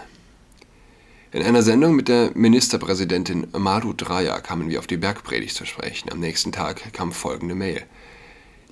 In 1.31 1.43
einer 1.43 1.61
Sendung 1.61 1.95
mit 1.95 2.09
der 2.09 2.31
Ministerpräsidentin 2.33 3.47
Madhu 3.57 3.93
Draya 3.93 4.39
kamen 4.41 4.69
wir 4.69 4.79
auf 4.79 4.87
die 4.87 4.97
Bergpredigt 4.97 5.55
zu 5.55 5.65
sprechen. 5.65 6.11
Am 6.11 6.19
nächsten 6.19 6.51
Tag 6.51 6.91
kam 6.91 7.13
folgende 7.13 7.55
Mail. 7.55 7.83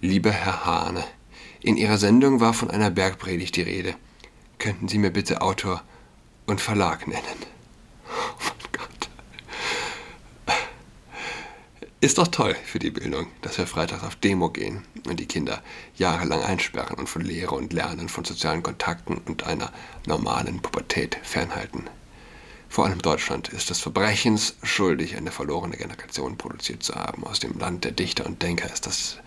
Lieber 0.02 0.32
Herr 0.32 0.66
Hahne, 0.66 1.06
in 1.62 1.78
Ihrer 1.78 1.98
Sendung 1.98 2.42
war 2.42 2.54
von 2.54 2.70
einer 2.70 2.90
Bergpredigt 2.90 3.56
die 3.56 3.62
Rede. 3.62 3.96
Könnten 4.58 4.90
Sie 4.90 4.98
mir 4.98 5.12
bitte 5.12 5.42
Autor 5.42 5.84
und 6.48 6.60
Verlag 6.60 7.08
nennen? 7.08 7.24
Oh 8.10 8.44
mein 8.44 8.72
Gott. 8.74 9.10
Ist 12.02 12.18
doch 12.18 12.30
toll 12.30 12.56
für 12.64 12.80
die 12.80 12.92
Bildung, 12.92 13.28
dass 13.42 13.58
wir 13.58 13.68
freitags 13.68 14.04
auf 14.04 14.16
Demo 14.16 14.50
gehen 14.50 14.86
und 15.10 15.20
die 15.20 15.26
Kinder 15.26 15.62
jahrelang 15.98 16.42
einsperren 16.42 16.98
und 16.98 17.10
von 17.10 17.22
Lehre 17.22 17.56
und 17.56 17.74
Lernen, 17.74 18.08
von 18.08 18.24
sozialen 18.24 18.64
Kontakten 18.64 19.18
und 19.18 19.44
einer 19.44 19.74
normalen 20.06 20.62
Pubertät 20.62 21.18
fernhalten. 21.24 21.90
Vor 22.70 22.86
allem 22.86 23.02
Deutschland 23.02 23.50
ist 23.50 23.70
des 23.70 23.82
Verbrechens 23.82 24.56
schuldig, 24.64 25.18
eine 25.18 25.32
verlorene 25.32 25.76
Generation 25.76 26.38
produziert 26.38 26.84
zu 26.84 26.96
haben. 26.96 27.26
Aus 27.26 27.42
dem 27.42 27.60
Land 27.60 27.84
der 27.84 27.92
Dichter 27.92 28.26
und 28.26 28.42
Denker 28.42 28.72
ist 28.72 28.86
das 28.86 29.18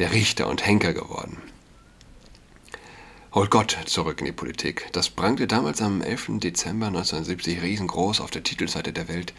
der 0.00 0.10
Richter 0.10 0.48
und 0.48 0.66
Henker 0.66 0.94
geworden. 0.94 1.36
Holt 3.32 3.50
Gott 3.50 3.78
zurück 3.86 4.18
in 4.18 4.26
die 4.26 4.32
Politik. 4.32 4.88
Das 4.90 5.08
prangte 5.08 5.46
damals 5.46 5.80
am 5.80 6.02
11. 6.02 6.40
Dezember 6.40 6.88
1970 6.88 7.62
riesengroß 7.62 8.20
auf 8.20 8.32
der 8.32 8.42
Titelseite 8.42 8.92
der 8.92 9.06
Welt. 9.06 9.32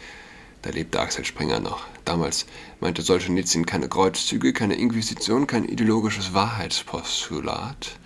Da 0.64 0.70
lebte 0.70 0.98
Axel 0.98 1.24
Springer 1.24 1.60
noch. 1.60 1.86
Damals 2.04 2.46
meinte 2.80 3.02
Solzhenitsyn 3.02 3.66
keine 3.66 3.88
Kreuzzüge, 3.88 4.52
keine 4.52 4.74
Inquisition, 4.74 5.46
kein 5.46 5.64
ideologisches 5.64 6.34
Wahrheitspostulat 6.34 7.98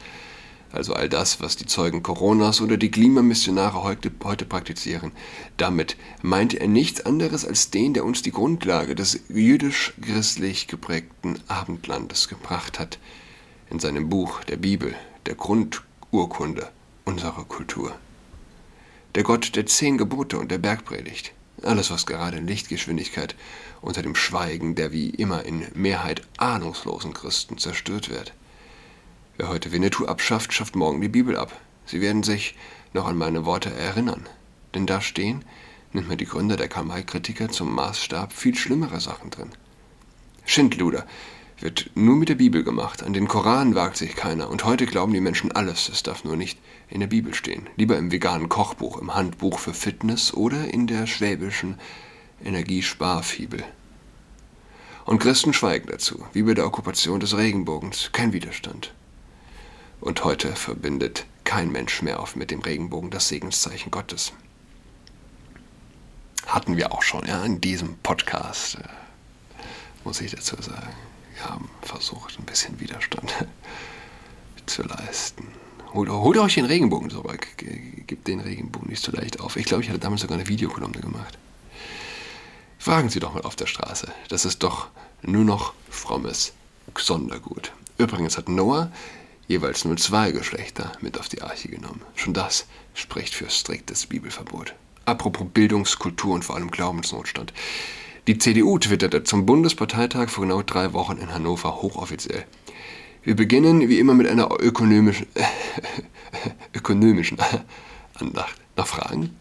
also 0.71 0.93
all 0.95 1.09
das, 1.09 1.41
was 1.41 1.57
die 1.57 1.67
Zeugen 1.67 2.03
Coronas 2.03 2.61
oder 2.61 2.77
die 2.77 2.91
Klimamissionare 2.91 3.83
heute, 3.83 4.11
heute 4.23 4.45
praktizieren. 4.45 5.13
Damit 5.57 5.97
meinte 6.23 6.61
er 6.61 6.69
nichts 6.69 7.05
anderes 7.07 7.45
als 7.45 7.71
den, 7.71 7.95
der 7.95 8.05
uns 8.05 8.23
die 8.23 8.33
Grundlage 8.33 8.95
des 8.95 9.21
jüdisch-christlich 9.29 10.67
geprägten 10.67 11.41
Abendlandes 11.49 12.29
gebracht 12.29 12.79
hat, 12.79 12.99
in 13.71 13.79
seinem 13.79 14.09
Buch 14.09 14.45
der 14.45 14.57
Bibel, 14.57 14.95
der 15.27 15.35
Grundurkunde 15.35 16.71
unserer 17.05 17.45
Kultur. 17.45 17.97
Der 19.15 19.23
Gott 19.23 19.57
der 19.57 19.67
zehn 19.67 19.97
Gebote 19.97 20.39
und 20.39 20.51
der 20.51 20.59
Bergpredigt. 20.59 21.33
Alles, 21.63 21.91
was 21.91 22.07
gerade 22.07 22.37
in 22.37 22.47
Lichtgeschwindigkeit 22.47 23.35
unter 23.81 24.03
dem 24.03 24.15
Schweigen 24.15 24.75
der 24.75 24.93
wie 24.93 25.11
immer 25.11 25.45
in 25.45 25.67
Mehrheit 25.75 26.23
ahnungslosen 26.37 27.13
Christen 27.13 27.59
zerstört 27.59 28.09
wird. 28.09 28.33
Wer 29.37 29.49
heute 29.49 29.73
Winnetou 29.73 30.07
abschafft, 30.07 30.53
schafft 30.53 30.77
morgen 30.77 31.01
die 31.01 31.09
Bibel 31.09 31.37
ab. 31.37 31.61
Sie 31.87 32.01
werden 32.01 32.23
sich 32.23 32.55
noch 32.93 33.07
an 33.07 33.17
meine 33.17 33.45
Worte 33.45 33.73
erinnern. 33.73 34.29
Denn 34.75 34.87
da 34.87 35.01
stehen, 35.01 35.45
nimmt 35.93 36.09
mir 36.09 36.17
die 36.17 36.27
Gründer 36.27 36.57
der 36.57 36.69
Karl-May-Kritiker 36.69 37.49
zum 37.49 37.75
Maßstab 37.75 38.33
viel 38.33 38.57
schlimmere 38.57 39.01
Sachen 39.01 39.31
drin. 39.31 39.51
Schindluder 40.45 41.07
wird 41.61 41.91
nur 41.95 42.17
mit 42.17 42.29
der 42.29 42.37
Bibel 42.37 42.63
gemacht. 42.63 43.03
An 43.03 43.13
den 43.13 43.29
Koran 43.29 43.75
wagt 43.75 43.97
sich 43.97 44.15
keiner. 44.15 44.49
Und 44.49 44.65
heute 44.65 44.87
glauben 44.87 45.13
die 45.13 45.21
Menschen 45.21 45.53
alles. 45.53 45.89
Es 45.89 46.03
darf 46.03 46.25
nur 46.25 46.37
nicht 46.37 46.59
in 46.89 47.01
der 47.01 47.09
Bibel 47.09 47.35
stehen. 47.35 47.69
Lieber 47.77 47.97
im 47.99 48.13
veganen 48.13 48.49
Kochbuch, 48.49 48.99
im 48.99 49.15
Handbuch 49.15 49.59
für 49.59 49.75
Fitness 49.75 50.33
oder 50.35 50.73
in 50.73 50.87
der 50.87 51.07
schwäbischen 51.07 51.79
Energiesparfibel. 52.45 53.65
Und 55.05 55.19
Christen 55.19 55.53
schweigen 55.53 55.89
dazu, 55.89 56.25
wie 56.33 56.43
bei 56.43 56.55
der 56.55 56.67
Okkupation 56.67 57.19
des 57.19 57.37
Regenbogens. 57.37 58.11
Kein 58.13 58.33
Widerstand. 58.33 58.93
Und 60.01 60.23
heute 60.23 60.55
verbindet 60.55 61.27
kein 61.45 61.73
Mensch 61.73 62.03
mehr 62.03 62.21
auf 62.21 62.37
mit 62.37 62.51
dem 62.51 62.61
Regenbogen 62.61 63.11
das 63.11 63.29
Segenszeichen 63.29 63.91
Gottes. 63.91 64.33
Hatten 66.47 66.77
wir 66.77 66.93
auch 66.93 67.03
schon, 67.03 67.27
ja, 67.27 67.43
in 67.45 67.61
diesem 67.61 67.97
Podcast, 67.99 68.77
äh, 68.77 68.83
muss 70.05 70.21
ich 70.21 70.31
dazu 70.31 70.61
sagen. 70.61 71.08
Wir 71.39 71.51
haben 71.51 71.71
versucht, 71.83 72.37
ein 72.39 72.45
bisschen 72.45 72.81
Widerstand 72.81 73.33
zu 74.67 74.83
leisten. 74.83 75.47
Holt, 75.95 76.11
holt 76.11 76.37
euch 76.39 76.55
den 76.55 76.65
Regenbogen 76.65 77.11
zurück. 77.11 77.47
Gebt 77.57 78.27
den 78.27 78.41
Regenbogen 78.41 78.91
nicht 78.91 79.03
so 79.03 79.13
leicht 79.13 79.39
auf. 79.41 79.57
Ich 79.57 79.67
glaube, 79.67 79.85
ich 79.85 79.89
hatte 79.89 80.01
damals 80.01 80.23
sogar 80.23 80.37
eine 80.37 80.49
Videokolumne 80.49 81.01
gemacht. 81.01 81.39
Fragen 82.79 83.09
Sie 83.09 83.21
doch 83.21 83.35
mal 83.35 83.43
auf 83.43 83.55
der 83.55 83.67
Straße. 83.67 84.13
Das 84.29 84.45
ist 84.45 84.63
doch 84.65 84.89
nur 85.23 85.45
noch 85.45 85.75
frommes 85.89 86.55
Sondergut. 86.97 87.73
Übrigens 87.99 88.37
hat 88.37 88.49
Noah 88.49 88.91
jeweils 89.47 89.85
nur 89.85 89.97
zwei 89.97 90.33
Geschlechter 90.33 90.93
mit 91.01 91.19
auf 91.21 91.29
die 91.29 91.43
Arche 91.43 91.69
genommen. 91.69 92.03
Schon 92.17 92.35
das 92.35 92.67
spricht 92.95 93.35
für 93.35 93.49
striktes 93.49 94.07
Bibelverbot. 94.07 94.75
Apropos 95.05 95.47
Bildungskultur 95.55 96.35
und 96.35 96.45
vor 96.45 96.57
allem 96.57 96.71
Glaubensnotstand. 96.71 97.53
Die 98.29 98.37
CDU 98.37 98.79
twitterte 98.79 99.25
zum 99.25 99.47
Bundesparteitag 99.47 100.29
vor 100.29 100.45
genau 100.45 100.61
drei 100.61 100.93
Wochen 100.93 101.17
in 101.17 101.33
Hannover 101.33 101.81
hochoffiziell. 101.81 102.45
Wir 103.23 103.35
beginnen 103.35 103.89
wie 103.89 103.99
immer 103.99 104.13
mit 104.13 104.27
einer 104.27 104.51
ökonomischen, 104.61 105.27
ökonomischen 106.75 107.39
Andacht. 108.13 108.55
Noch 108.77 108.87
Fragen? 108.87 109.35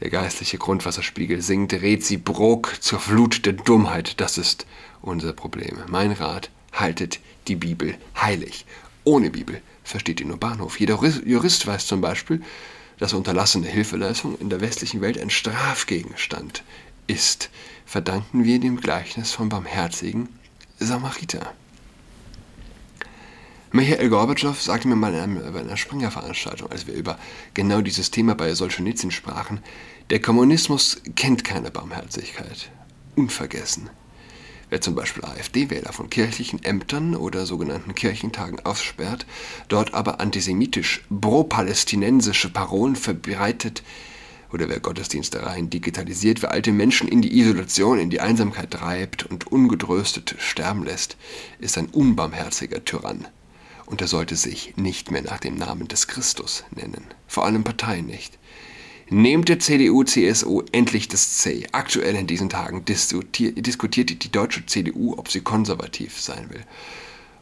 Der 0.00 0.10
geistliche 0.10 0.58
Grundwasserspiegel 0.58 1.42
sinkt 1.42 1.72
reziprok 1.72 2.76
zur 2.80 3.00
Flut 3.00 3.44
der 3.44 3.54
Dummheit. 3.54 4.20
Das 4.20 4.38
ist 4.38 4.64
unser 5.02 5.32
Problem. 5.32 5.78
Mein 5.88 6.12
Rat, 6.12 6.50
haltet 6.72 7.18
die 7.48 7.56
Bibel 7.56 7.96
heilig 8.16 8.64
ohne 9.02 9.30
Bibel 9.30 9.60
versteht 9.82 10.20
ihr 10.20 10.26
nur 10.26 10.36
Bahnhof. 10.36 10.78
Jeder 10.78 11.02
Jurist 11.24 11.66
weiß 11.66 11.88
zum 11.88 12.00
Beispiel, 12.00 12.42
dass 12.98 13.14
unterlassene 13.14 13.66
Hilfeleistung 13.66 14.38
in 14.38 14.50
der 14.50 14.60
westlichen 14.60 15.00
Welt 15.00 15.18
ein 15.18 15.30
Strafgegenstand 15.30 16.62
ist. 17.08 17.50
Verdanken 17.84 18.44
wir 18.44 18.60
dem 18.60 18.80
Gleichnis 18.80 19.32
vom 19.32 19.48
barmherzigen 19.48 20.28
Samariter. 20.78 21.52
Michael 23.70 24.08
Gorbatschow 24.08 24.58
sagte 24.60 24.88
mir 24.88 24.96
mal 24.96 25.12
bei 25.52 25.60
einer 25.60 25.76
Springer-Veranstaltung, 25.76 26.70
als 26.70 26.86
wir 26.86 26.94
über 26.94 27.18
genau 27.52 27.82
dieses 27.82 28.10
Thema 28.10 28.34
bei 28.34 28.54
Solzhenitsyn 28.54 29.10
sprachen, 29.10 29.60
der 30.08 30.22
Kommunismus 30.22 31.02
kennt 31.16 31.44
keine 31.44 31.70
Barmherzigkeit. 31.70 32.70
Unvergessen. 33.14 33.90
Wer 34.70 34.80
zum 34.80 34.94
Beispiel 34.94 35.24
AfD-Wähler 35.24 35.92
von 35.92 36.08
kirchlichen 36.08 36.62
Ämtern 36.62 37.14
oder 37.14 37.46
sogenannten 37.46 37.94
Kirchentagen 37.94 38.60
aussperrt, 38.64 39.26
dort 39.68 39.94
aber 39.94 40.20
antisemitisch 40.20 41.02
pro-palästinensische 41.08 42.50
Parolen 42.50 42.96
verbreitet, 42.96 43.82
oder 44.52 44.68
wer 44.68 44.80
Gottesdienste 44.80 45.44
rein 45.44 45.70
digitalisiert, 45.70 46.42
wer 46.42 46.52
alte 46.52 46.72
Menschen 46.72 47.08
in 47.08 47.22
die 47.22 47.38
Isolation, 47.38 47.98
in 47.98 48.10
die 48.10 48.20
Einsamkeit 48.20 48.70
treibt 48.70 49.24
und 49.24 49.46
ungedröstet 49.46 50.34
sterben 50.38 50.84
lässt, 50.84 51.16
ist 51.58 51.76
ein 51.78 51.86
unbarmherziger 51.86 52.84
Tyrann. 52.84 53.28
Und 53.86 54.00
er 54.00 54.06
sollte 54.06 54.36
sich 54.36 54.76
nicht 54.76 55.10
mehr 55.10 55.22
nach 55.22 55.38
dem 55.38 55.54
Namen 55.54 55.88
des 55.88 56.08
Christus 56.08 56.64
nennen. 56.74 57.04
Vor 57.26 57.46
allem 57.46 57.64
Parteien 57.64 58.06
nicht. 58.06 58.38
Nehmt 59.10 59.48
der 59.48 59.58
CDU, 59.58 60.04
CSU 60.04 60.62
endlich 60.72 61.08
das 61.08 61.38
C. 61.38 61.66
Aktuell 61.72 62.14
in 62.14 62.26
diesen 62.26 62.50
Tagen 62.50 62.84
diskutiert 62.84 64.22
die 64.22 64.30
deutsche 64.30 64.66
CDU, 64.66 65.14
ob 65.16 65.30
sie 65.30 65.40
konservativ 65.40 66.20
sein 66.20 66.50
will. 66.50 66.62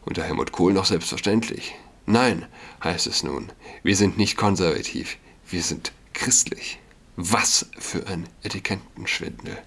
Unter 0.05 0.23
Helmut 0.23 0.53
Kohl 0.53 0.71
noch 0.71 0.85
selbstverständlich. 0.85 1.75
Nein, 2.05 2.45
heißt 2.81 3.07
es 3.07 3.23
nun, 3.23 3.51
wir 3.83 3.97
sind 3.97 4.17
nicht 4.17 4.37
konservativ, 4.37 5.17
wir 5.49 5.61
sind 5.61 5.91
christlich. 6.13 6.79
Was 7.19 7.65
für 7.79 8.05
ein 8.05 8.27
Etikettenschwindel. 8.43 9.57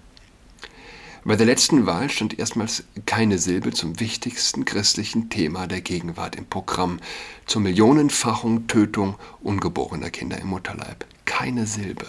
Bei 1.25 1.35
der 1.35 1.45
letzten 1.45 1.85
Wahl 1.85 2.09
stand 2.09 2.39
erstmals 2.39 2.85
keine 3.05 3.39
Silbe 3.39 3.71
zum 3.73 3.99
wichtigsten 3.99 4.63
christlichen 4.63 5.29
Thema 5.29 5.67
der 5.67 5.81
Gegenwart 5.81 6.37
im 6.37 6.45
Programm 6.45 7.01
zur 7.45 7.61
Millionenfachung 7.61 8.67
Tötung 8.67 9.15
ungeborener 9.41 10.09
Kinder 10.09 10.39
im 10.39 10.47
Mutterleib 10.47 11.05
keine 11.25 11.67
Silbe. 11.67 12.05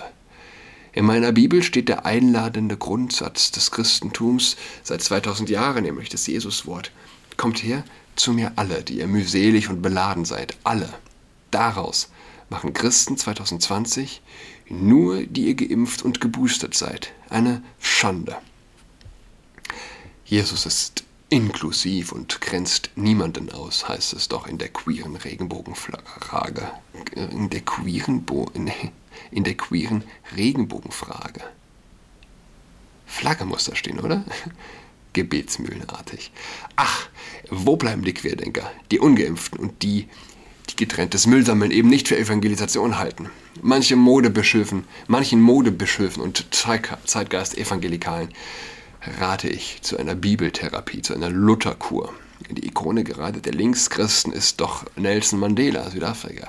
In 0.93 1.07
meiner 1.07 1.33
Bibel 1.33 1.65
steht 1.65 1.89
der 1.89 2.07
einladende 2.07 2.77
Grundsatz 2.77 3.51
des 3.51 3.73
Christentums 3.73 4.57
seit 4.85 5.03
2000 5.03 5.51
Jahren, 5.51 5.83
nämlich 5.83 6.09
das 6.09 6.29
Jesuswort. 6.29 6.93
Kommt 7.37 7.65
her, 7.65 7.83
zu 8.15 8.33
mir 8.33 8.53
alle, 8.55 8.85
die 8.85 8.99
ihr 8.99 9.09
mühselig 9.09 9.69
und 9.69 9.83
beladen 9.83 10.25
seid, 10.25 10.57
alle. 10.63 10.89
Daraus 11.51 12.11
machen 12.53 12.75
Christen 12.75 13.17
2020 13.17 14.21
nur, 14.69 15.23
die 15.25 15.49
ihr 15.49 15.55
geimpft 15.55 16.03
und 16.03 16.21
geboostert 16.21 16.75
seid, 16.75 17.13
eine 17.31 17.63
Schande. 17.81 18.37
Jesus 20.27 20.67
ist 20.67 21.05
inklusiv 21.31 22.13
und 22.13 22.43
grenzt 22.43 22.91
niemanden 22.95 23.51
aus, 23.51 23.89
heißt 23.89 24.13
es 24.13 24.29
doch 24.29 24.47
in 24.47 24.59
der 24.59 24.69
queeren 24.69 25.17
Regenbogenfrage. 25.17 26.71
In 27.15 27.49
der 27.49 27.63
queeren, 27.63 28.25
Bo 28.25 28.51
in, 28.53 28.71
in 29.31 29.45
der 29.45 29.55
queeren 29.55 30.05
Regenbogenfrage. 30.37 31.41
Flagge 33.07 33.47
muss 33.47 33.65
da 33.65 33.75
stehen, 33.75 33.99
oder? 33.99 34.25
Gebetsmühlenartig. 35.15 36.33
Ach, 36.77 37.09
wo 37.51 37.77
bleiben 37.77 38.05
die 38.05 38.15
Querdenker, 38.15 38.71
die 38.91 39.01
Ungeimpften 39.01 39.59
und 39.59 39.83
die, 39.83 40.09
die 40.73 40.85
getrenntes 40.85 41.26
Müllsammeln 41.26 41.71
eben 41.71 41.88
nicht 41.88 42.09
für 42.09 42.19
Evangelisation 42.19 42.99
halten? 42.99 43.31
Manche 43.61 43.97
Modebischöfen, 43.97 44.85
manchen 45.07 45.41
Modebischöfen 45.41 46.23
und 46.23 46.47
Zeitgeist-Evangelikalen 46.50 48.29
rate 49.21 49.49
ich 49.49 49.83
zu 49.83 49.99
einer 49.99 50.14
Bibeltherapie, 50.14 51.02
zu 51.02 51.14
einer 51.14 51.31
Lutherkur. 51.31 52.12
Die 52.50 52.67
Ikone 52.67 53.05
gerade 53.05 53.41
der 53.41 53.52
Linkschristen 53.52 54.33
ist 54.33 54.61
doch 54.61 54.85
Nelson 54.97 55.38
Mandela, 55.38 55.91
Südafrika. 55.91 56.49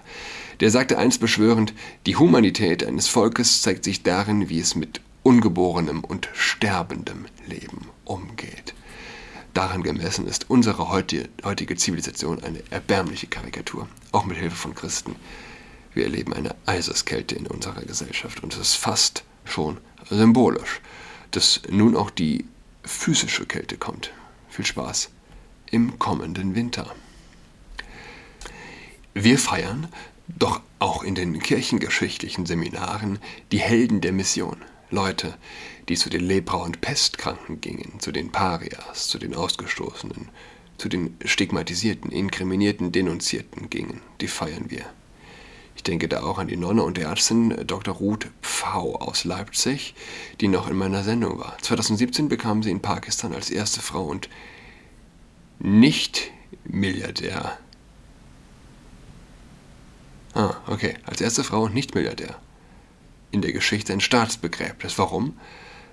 Der 0.59 0.69
sagte 0.69 0.97
einst 0.97 1.19
beschwörend, 1.19 1.73
die 2.05 2.15
Humanität 2.15 2.85
eines 2.85 3.07
Volkes 3.07 3.61
zeigt 3.61 3.83
sich 3.83 4.03
darin, 4.03 4.49
wie 4.49 4.59
es 4.59 4.75
mit 4.75 5.01
ungeborenem 5.23 6.03
und 6.03 6.29
sterbendem 6.33 7.25
Leben 7.47 7.89
umgeht. 8.05 8.73
Daran 9.53 9.83
gemessen 9.83 10.27
ist 10.27 10.49
unsere 10.49 10.89
heutige 10.89 11.75
Zivilisation 11.75 12.43
eine 12.43 12.63
erbärmliche 12.71 13.27
Karikatur, 13.27 13.87
auch 14.11 14.25
mit 14.25 14.37
Hilfe 14.37 14.55
von 14.55 14.73
Christen. 14.73 15.15
Wir 15.93 16.05
erleben 16.05 16.33
eine 16.33 16.55
Eiseskälte 16.65 17.35
in 17.35 17.45
unserer 17.45 17.81
Gesellschaft 17.81 18.41
und 18.41 18.53
es 18.53 18.59
ist 18.59 18.75
fast 18.75 19.23
schon 19.45 19.77
symbolisch 20.09 20.81
dass 21.35 21.61
nun 21.69 21.95
auch 21.95 22.09
die 22.09 22.45
physische 22.83 23.45
Kälte 23.45 23.77
kommt. 23.77 24.11
Viel 24.49 24.65
Spaß 24.65 25.09
im 25.71 25.97
kommenden 25.97 26.55
Winter. 26.55 26.93
Wir 29.13 29.39
feiern, 29.39 29.87
doch 30.27 30.61
auch 30.79 31.03
in 31.03 31.15
den 31.15 31.39
kirchengeschichtlichen 31.39 32.45
Seminaren, 32.45 33.19
die 33.51 33.59
Helden 33.59 34.01
der 34.01 34.13
Mission. 34.13 34.57
Leute, 34.93 35.37
die 35.89 35.95
zu 35.95 36.09
den 36.09 36.21
Lepra- 36.21 36.63
und 36.63 36.79
Pestkranken 36.79 37.59
gingen, 37.59 37.99
zu 37.99 38.11
den 38.11 38.31
Parias, 38.31 39.07
zu 39.07 39.17
den 39.17 39.35
Ausgestoßenen, 39.35 40.29
zu 40.77 40.87
den 40.87 41.17
Stigmatisierten, 41.25 42.11
Inkriminierten, 42.11 42.91
Denunzierten 42.91 43.69
gingen. 43.69 44.01
Die 44.21 44.27
feiern 44.27 44.69
wir. 44.69 44.85
Ich 45.75 45.83
denke 45.83 46.07
da 46.07 46.21
auch 46.21 46.37
an 46.37 46.47
die 46.47 46.55
Nonne 46.55 46.83
und 46.83 46.97
Ärztin 46.97 47.51
äh, 47.51 47.65
Dr. 47.65 47.95
Ruth 47.95 48.27
Pfau 48.41 48.95
aus 48.95 49.25
Leipzig, 49.25 49.95
die 50.39 50.47
noch 50.47 50.69
in 50.69 50.77
meiner 50.77 51.03
Sendung 51.03 51.39
war. 51.39 51.57
2017 51.61 52.29
bekam 52.29 52.63
sie 52.63 52.71
in 52.71 52.81
Pakistan 52.81 53.33
als 53.33 53.49
erste 53.49 53.81
Frau 53.81 54.05
und 54.05 54.29
nicht 55.59 56.31
Milliardär. 56.65 57.57
Ah, 60.35 60.55
okay, 60.67 60.95
als 61.05 61.21
erste 61.21 61.43
Frau 61.43 61.63
und 61.63 61.73
nicht 61.73 61.95
Milliardär. 61.95 62.39
In 63.33 63.41
der 63.41 63.51
Geschichte 63.51 63.91
ein 63.91 63.99
Staatsbegräbnis. 63.99 64.99
Warum? 64.99 65.39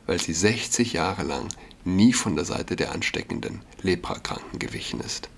Weil 0.04 0.20
sie 0.20 0.34
60 0.34 0.92
Jahre 0.92 1.22
lang 1.22 1.48
nie 1.84 2.12
von 2.12 2.36
der 2.36 2.44
Seite 2.44 2.76
der 2.76 2.92
ansteckenden 2.92 3.62
Leprakranken 3.80 4.58
gewichen 4.58 5.00
ist. 5.00 5.30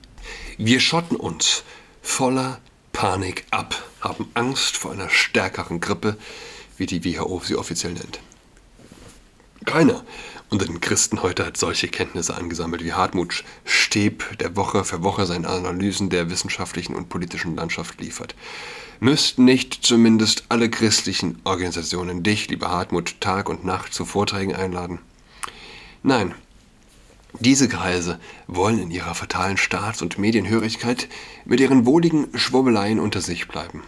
Wir 0.58 0.80
schotten 0.80 1.16
uns 1.16 1.62
voller 2.02 2.60
Panik 2.92 3.46
ab, 3.52 3.80
haben 4.00 4.28
Angst 4.34 4.76
vor 4.76 4.90
einer 4.90 5.10
stärkeren 5.10 5.78
Grippe, 5.78 6.18
wie 6.76 6.86
die 6.86 7.04
WHO 7.04 7.40
sie 7.44 7.54
offiziell 7.54 7.92
nennt. 7.92 8.18
Keiner 9.64 10.04
unter 10.52 10.66
den 10.66 10.82
Christen 10.82 11.22
heute 11.22 11.46
hat 11.46 11.56
solche 11.56 11.88
Kenntnisse 11.88 12.36
angesammelt 12.36 12.84
wie 12.84 12.92
Hartmut 12.92 13.42
Steb, 13.64 14.38
der 14.38 14.54
Woche 14.54 14.84
für 14.84 15.02
Woche 15.02 15.24
seine 15.24 15.48
Analysen 15.48 16.10
der 16.10 16.28
wissenschaftlichen 16.28 16.94
und 16.94 17.08
politischen 17.08 17.56
Landschaft 17.56 18.00
liefert. 18.02 18.34
Müssten 19.00 19.46
nicht 19.46 19.78
zumindest 19.82 20.44
alle 20.50 20.68
christlichen 20.68 21.40
Organisationen 21.44 22.22
dich, 22.22 22.50
lieber 22.50 22.70
Hartmut, 22.70 23.18
Tag 23.20 23.48
und 23.48 23.64
Nacht 23.64 23.94
zu 23.94 24.04
Vorträgen 24.04 24.54
einladen? 24.54 24.98
Nein, 26.02 26.34
diese 27.40 27.66
Kreise 27.66 28.20
wollen 28.46 28.78
in 28.78 28.90
ihrer 28.90 29.14
fatalen 29.14 29.56
Staats- 29.56 30.02
und 30.02 30.18
Medienhörigkeit 30.18 31.08
mit 31.46 31.60
ihren 31.60 31.86
wohligen 31.86 32.28
Schwurbeleien 32.36 33.00
unter 33.00 33.22
sich 33.22 33.48
bleiben. 33.48 33.82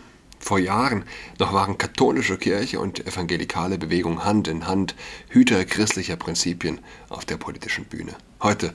Vor 0.44 0.58
Jahren 0.58 1.04
noch 1.38 1.54
waren 1.54 1.78
katholische 1.78 2.36
Kirche 2.36 2.78
und 2.78 3.06
evangelikale 3.06 3.78
Bewegung 3.78 4.26
Hand 4.26 4.46
in 4.46 4.66
Hand 4.66 4.94
Hüter 5.30 5.64
christlicher 5.64 6.16
Prinzipien 6.16 6.80
auf 7.08 7.24
der 7.24 7.38
politischen 7.38 7.86
Bühne. 7.86 8.14
Heute 8.42 8.74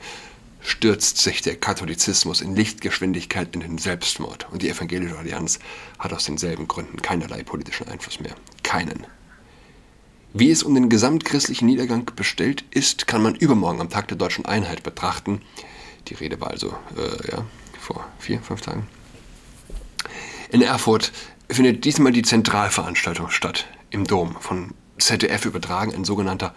stürzt 0.62 1.20
sich 1.20 1.44
der 1.44 1.58
Katholizismus 1.58 2.42
in 2.42 2.56
Lichtgeschwindigkeit 2.56 3.54
in 3.54 3.60
den 3.60 3.78
Selbstmord 3.78 4.48
und 4.52 4.64
die 4.64 4.70
Evangelische 4.70 5.16
Allianz 5.16 5.60
hat 6.00 6.12
aus 6.12 6.26
denselben 6.26 6.68
Gründen 6.68 7.04
keinerlei 7.04 7.44
politischen 7.44 7.88
Einfluss 7.88 8.20
mehr. 8.20 8.34
Keinen. 8.64 9.06
Wie 10.34 10.50
es 10.50 10.64
um 10.64 10.74
den 10.74 10.90
gesamtchristlichen 10.90 11.68
Niedergang 11.68 12.10
bestellt 12.16 12.64
ist, 12.72 13.06
kann 13.06 13.22
man 13.22 13.36
übermorgen 13.36 13.80
am 13.80 13.92
Tag 13.92 14.08
der 14.08 14.18
deutschen 14.18 14.46
Einheit 14.46 14.82
betrachten. 14.82 15.44
Die 16.08 16.16
Rede 16.16 16.42
war 16.42 16.50
also 16.50 16.70
äh, 16.98 17.32
ja, 17.32 17.46
vor 17.80 18.08
vier, 18.18 18.42
fünf 18.42 18.62
Tagen. 18.62 18.88
In 20.52 20.64
Erfurt 20.64 21.12
findet 21.50 21.86
diesmal 21.86 22.12
die 22.12 22.22
Zentralveranstaltung 22.22 23.30
statt, 23.30 23.68
im 23.90 24.06
Dom, 24.06 24.36
von 24.40 24.74
ZDF 24.98 25.46
übertragen, 25.46 25.94
ein 25.96 26.06
sogenannter 26.06 26.54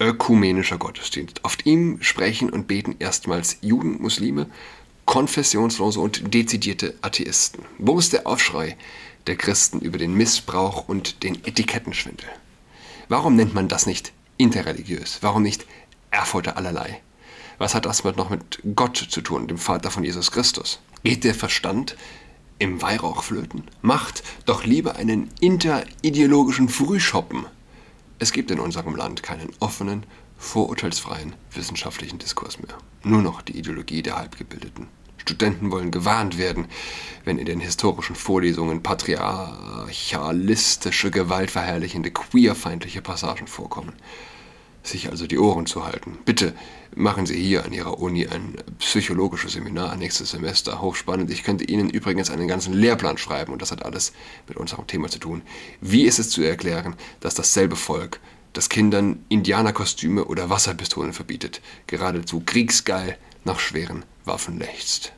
ökumenischer 0.00 0.78
Gottesdienst. 0.78 1.44
Auf 1.44 1.58
ihm 1.64 2.02
sprechen 2.02 2.50
und 2.50 2.66
beten 2.66 2.96
erstmals 2.98 3.58
Juden, 3.60 4.00
Muslime, 4.00 4.48
Konfessionslose 5.04 6.00
und 6.00 6.32
dezidierte 6.32 6.94
Atheisten. 7.02 7.64
Wo 7.78 7.98
ist 7.98 8.12
der 8.12 8.26
Aufschrei 8.26 8.76
der 9.26 9.36
Christen 9.36 9.80
über 9.80 9.98
den 9.98 10.14
Missbrauch 10.14 10.88
und 10.88 11.22
den 11.22 11.44
Etikettenschwindel? 11.44 12.28
Warum 13.08 13.36
nennt 13.36 13.54
man 13.54 13.68
das 13.68 13.86
nicht 13.86 14.12
interreligiös? 14.38 15.18
Warum 15.20 15.42
nicht 15.42 15.66
Erfurter 16.10 16.56
allerlei? 16.56 17.00
Was 17.58 17.74
hat 17.74 17.84
das 17.84 18.02
noch 18.04 18.30
mit 18.30 18.60
Gott 18.74 18.96
zu 18.96 19.20
tun, 19.20 19.46
dem 19.46 19.58
Vater 19.58 19.90
von 19.90 20.02
Jesus 20.02 20.30
Christus? 20.30 20.80
Geht 21.04 21.24
der 21.24 21.34
Verstand 21.34 21.96
im 22.62 22.80
Weihrauch 22.80 23.24
flöten? 23.24 23.64
Macht 23.82 24.22
doch 24.46 24.64
lieber 24.64 24.96
einen 24.96 25.28
interideologischen 25.40 26.68
Frühschoppen. 26.68 27.46
Es 28.20 28.30
gibt 28.32 28.52
in 28.52 28.60
unserem 28.60 28.94
Land 28.94 29.24
keinen 29.24 29.50
offenen, 29.58 30.06
vorurteilsfreien 30.38 31.32
wissenschaftlichen 31.52 32.20
Diskurs 32.20 32.60
mehr. 32.60 32.78
Nur 33.02 33.20
noch 33.20 33.42
die 33.42 33.58
Ideologie 33.58 34.02
der 34.02 34.16
Halbgebildeten. 34.16 34.86
Studenten 35.16 35.72
wollen 35.72 35.90
gewarnt 35.90 36.38
werden, 36.38 36.66
wenn 37.24 37.38
in 37.38 37.46
den 37.46 37.58
historischen 37.58 38.14
Vorlesungen 38.14 38.80
patriarchalistische, 38.82 41.10
gewaltverherrlichende, 41.10 42.12
queerfeindliche 42.12 43.02
Passagen 43.02 43.48
vorkommen. 43.48 43.94
Sich 44.82 45.10
also 45.10 45.26
die 45.26 45.38
Ohren 45.38 45.66
zu 45.66 45.84
halten. 45.84 46.18
Bitte 46.24 46.54
machen 46.94 47.26
Sie 47.26 47.40
hier 47.40 47.64
an 47.64 47.72
Ihrer 47.72 48.00
Uni 48.00 48.26
ein 48.26 48.56
psychologisches 48.78 49.52
Seminar 49.52 49.96
nächstes 49.96 50.32
Semester. 50.32 50.82
Hochspannend. 50.82 51.30
Ich 51.30 51.44
könnte 51.44 51.64
Ihnen 51.64 51.88
übrigens 51.88 52.30
einen 52.30 52.48
ganzen 52.48 52.72
Lehrplan 52.72 53.16
schreiben 53.16 53.52
und 53.52 53.62
das 53.62 53.70
hat 53.70 53.84
alles 53.84 54.12
mit 54.48 54.56
unserem 54.56 54.86
Thema 54.86 55.08
zu 55.08 55.18
tun. 55.18 55.42
Wie 55.80 56.02
ist 56.02 56.18
es 56.18 56.30
zu 56.30 56.42
erklären, 56.42 56.96
dass 57.20 57.34
dasselbe 57.34 57.76
Volk 57.76 58.20
das 58.52 58.68
Kindern 58.68 59.24
Indianerkostüme 59.28 60.24
oder 60.24 60.50
Wasserpistolen 60.50 61.12
verbietet, 61.12 61.60
geradezu 61.86 62.42
kriegsgeil 62.44 63.16
nach 63.44 63.58
schweren 63.58 64.04
Waffen 64.24 64.58
lechzt. 64.58 65.12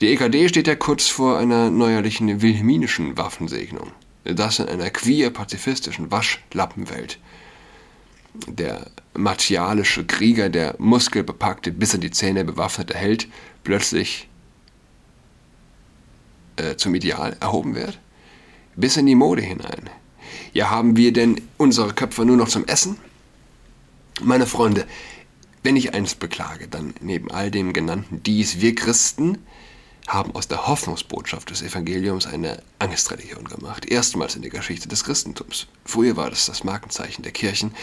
Die 0.00 0.08
EKD 0.08 0.48
steht 0.48 0.66
ja 0.66 0.74
kurz 0.74 1.06
vor 1.06 1.38
einer 1.38 1.70
neuerlichen 1.70 2.42
wilhelminischen 2.42 3.16
Waffensegnung. 3.16 3.92
Das 4.24 4.58
in 4.58 4.68
einer 4.68 4.90
queer-pazifistischen 4.90 6.10
Waschlappenwelt. 6.10 7.18
Der 8.46 8.90
martialische 9.14 10.06
Krieger, 10.06 10.48
der 10.48 10.76
muskelbepackte, 10.78 11.72
bis 11.72 11.94
in 11.94 12.00
die 12.00 12.10
Zähne 12.10 12.44
bewaffnete 12.44 12.94
Held, 12.94 13.28
plötzlich 13.64 14.28
äh, 16.56 16.76
zum 16.76 16.94
Ideal 16.94 17.36
erhoben 17.40 17.74
wird? 17.74 17.98
Bis 18.76 18.96
in 18.96 19.06
die 19.06 19.14
Mode 19.14 19.42
hinein. 19.42 19.90
Ja, 20.52 20.70
haben 20.70 20.96
wir 20.96 21.12
denn 21.12 21.40
unsere 21.56 21.92
Köpfe 21.92 22.24
nur 22.24 22.36
noch 22.36 22.48
zum 22.48 22.64
Essen? 22.66 22.96
Meine 24.22 24.46
Freunde, 24.46 24.86
wenn 25.62 25.76
ich 25.76 25.94
eins 25.94 26.14
beklage, 26.14 26.68
dann 26.68 26.94
neben 27.00 27.30
all 27.30 27.50
dem 27.50 27.72
genannten 27.72 28.22
dies, 28.22 28.60
wir 28.60 28.74
Christen 28.74 29.38
haben 30.08 30.34
aus 30.34 30.48
der 30.48 30.66
Hoffnungsbotschaft 30.66 31.50
des 31.50 31.62
Evangeliums 31.62 32.26
eine 32.26 32.62
Angstreligion 32.78 33.44
gemacht. 33.44 33.86
Erstmals 33.86 34.34
in 34.34 34.42
der 34.42 34.50
Geschichte 34.50 34.88
des 34.88 35.04
Christentums. 35.04 35.66
Früher 35.84 36.16
war 36.16 36.30
das 36.30 36.46
das 36.46 36.64
Markenzeichen 36.64 37.22
der 37.22 37.32
Kirchen 37.32 37.74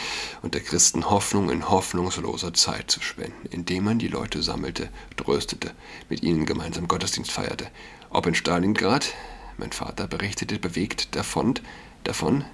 und 0.42 0.54
der 0.54 0.62
Christen 0.62 1.10
Hoffnung 1.10 1.50
in 1.50 1.70
hoffnungsloser 1.70 2.54
Zeit 2.54 2.92
zu 2.92 3.02
spenden, 3.02 3.48
indem 3.50 3.86
man 3.86 4.00
die 4.00 4.08
Leute 4.08 4.44
sammelte, 4.44 4.90
tröstete, 5.16 5.72
mit 6.10 6.24
ihnen 6.24 6.46
gemeinsam 6.46 6.88
Gottesdienst 6.88 7.32
feierte. 7.32 7.68
Ob 8.10 8.26
in 8.26 8.36
Stalingrad, 8.36 9.14
mein 9.58 9.72
Vater 9.72 10.08
berichtete 10.08 10.60
bewegt 10.60 11.16
davon, 11.16 11.56
davon 12.04 12.46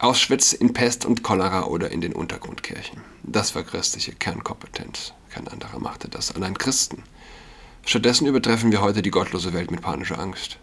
Auschwitz 0.00 0.54
in 0.54 0.72
Pest 0.72 1.04
und 1.04 1.22
Cholera 1.22 1.64
oder 1.64 1.90
in 1.90 2.00
den 2.00 2.14
Untergrundkirchen. 2.14 3.02
Das 3.22 3.54
war 3.54 3.62
christliche 3.62 4.12
Kernkompetenz. 4.12 5.12
Kein 5.28 5.46
anderer 5.46 5.78
machte 5.78 6.08
das, 6.08 6.34
allein 6.34 6.56
Christen. 6.56 7.02
Stattdessen 7.84 8.26
übertreffen 8.26 8.70
wir 8.70 8.80
heute 8.80 9.02
die 9.02 9.10
gottlose 9.10 9.52
Welt 9.52 9.70
mit 9.70 9.82
panischer 9.82 10.18
Angst. 10.18 10.58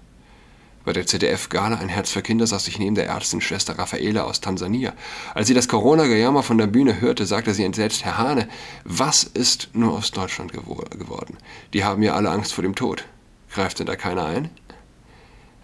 Bei 0.86 0.94
der 0.94 1.06
ZDF-Gala 1.06 1.80
Ein 1.80 1.90
Herz 1.90 2.12
für 2.12 2.22
Kinder 2.22 2.48
saß 2.48 2.66
ich 2.70 2.80
neben 2.80 2.96
der 2.96 3.08
Ärztin 3.08 3.42
Schwester 3.42 3.78
Raffaela 3.78 4.24
aus 4.24 4.40
Tansania. 4.40 4.94
Als 5.34 5.48
sie 5.48 5.54
das 5.54 5.68
Corona-Gejammer 5.68 6.44
von 6.44 6.58
der 6.58 6.68
Bühne 6.68 7.02
hörte, 7.02 7.26
sagte 7.26 7.54
sie 7.54 7.66
entsetzt, 7.66 8.06
Herr 8.06 8.18
Hane, 8.18 8.48
was 8.86 9.26
ist 9.26 9.70
nur 9.74 9.92
aus 9.92 10.12
Deutschland 10.12 10.54
geworden? 10.54 11.38
Die 11.74 11.84
haben 11.84 12.04
ja 12.04 12.14
alle 12.14 12.30
Angst 12.30 12.54
vor 12.54 12.62
dem 12.62 12.76
Tod. 12.76 13.04
Greift 13.52 13.80
denn 13.80 13.86
da 13.86 13.98
keiner 13.98 14.26
ein? 14.26 14.50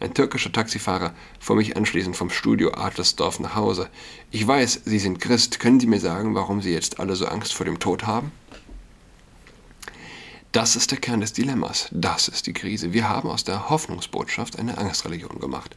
Ein 0.01 0.13
türkischer 0.13 0.51
Taxifahrer 0.51 1.13
fuhr 1.39 1.55
mich 1.55 1.77
anschließend 1.77 2.17
vom 2.17 2.29
Studio 2.29 2.73
Adlersdorf 2.73 3.39
nach 3.39 3.55
Hause. 3.55 3.87
Ich 4.31 4.45
weiß, 4.45 4.81
Sie 4.83 4.99
sind 4.99 5.21
Christ. 5.21 5.61
Können 5.61 5.79
Sie 5.79 5.87
mir 5.87 6.01
sagen, 6.01 6.35
warum 6.35 6.61
Sie 6.61 6.73
jetzt 6.73 6.99
alle 6.99 7.15
so 7.15 7.27
Angst 7.27 7.53
vor 7.53 7.65
dem 7.65 7.79
Tod 7.79 8.05
haben? 8.05 8.33
Das 10.53 10.75
ist 10.75 10.91
der 10.91 10.99
Kern 10.99 11.19
des 11.19 11.33
Dilemmas. 11.33 11.87
Das 11.89 12.27
ist 12.27 12.45
die 12.45 12.53
Krise. 12.53 12.93
Wir 12.93 13.09
haben 13.09 13.27
aus 13.27 13.43
der 13.43 13.71
Hoffnungsbotschaft 13.71 14.59
eine 14.59 14.77
Angstreligion 14.77 15.39
gemacht. 15.39 15.75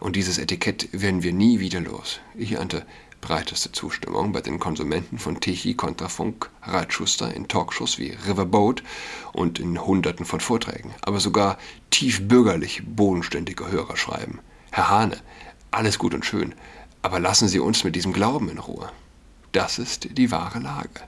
Und 0.00 0.16
dieses 0.16 0.38
Etikett 0.38 0.88
werden 0.90 1.22
wir 1.22 1.32
nie 1.32 1.60
wieder 1.60 1.78
los. 1.78 2.18
Ich 2.34 2.50
ernte 2.50 2.84
breiteste 3.20 3.70
Zustimmung 3.70 4.32
bei 4.32 4.40
den 4.40 4.58
Konsumenten 4.58 5.20
von 5.20 5.38
Tichy, 5.38 5.74
Kontrafunk, 5.74 6.50
Reitschuster 6.62 7.32
in 7.32 7.46
Talkshows 7.46 8.00
wie 8.00 8.16
Riverboat 8.26 8.82
und 9.32 9.60
in 9.60 9.86
Hunderten 9.86 10.26
von 10.26 10.40
Vorträgen. 10.40 10.92
Aber 11.02 11.20
sogar 11.20 11.56
tief 11.90 12.26
bürgerlich 12.26 12.82
bodenständige 12.84 13.70
Hörer 13.70 13.96
schreiben. 13.96 14.40
Herr 14.72 14.90
Hane, 14.90 15.18
alles 15.70 16.00
gut 16.00 16.14
und 16.14 16.26
schön, 16.26 16.52
aber 17.00 17.20
lassen 17.20 17.46
Sie 17.46 17.60
uns 17.60 17.84
mit 17.84 17.94
diesem 17.94 18.12
Glauben 18.12 18.48
in 18.48 18.58
Ruhe. 18.58 18.90
Das 19.52 19.78
ist 19.78 20.18
die 20.18 20.32
wahre 20.32 20.58
Lage. 20.58 21.02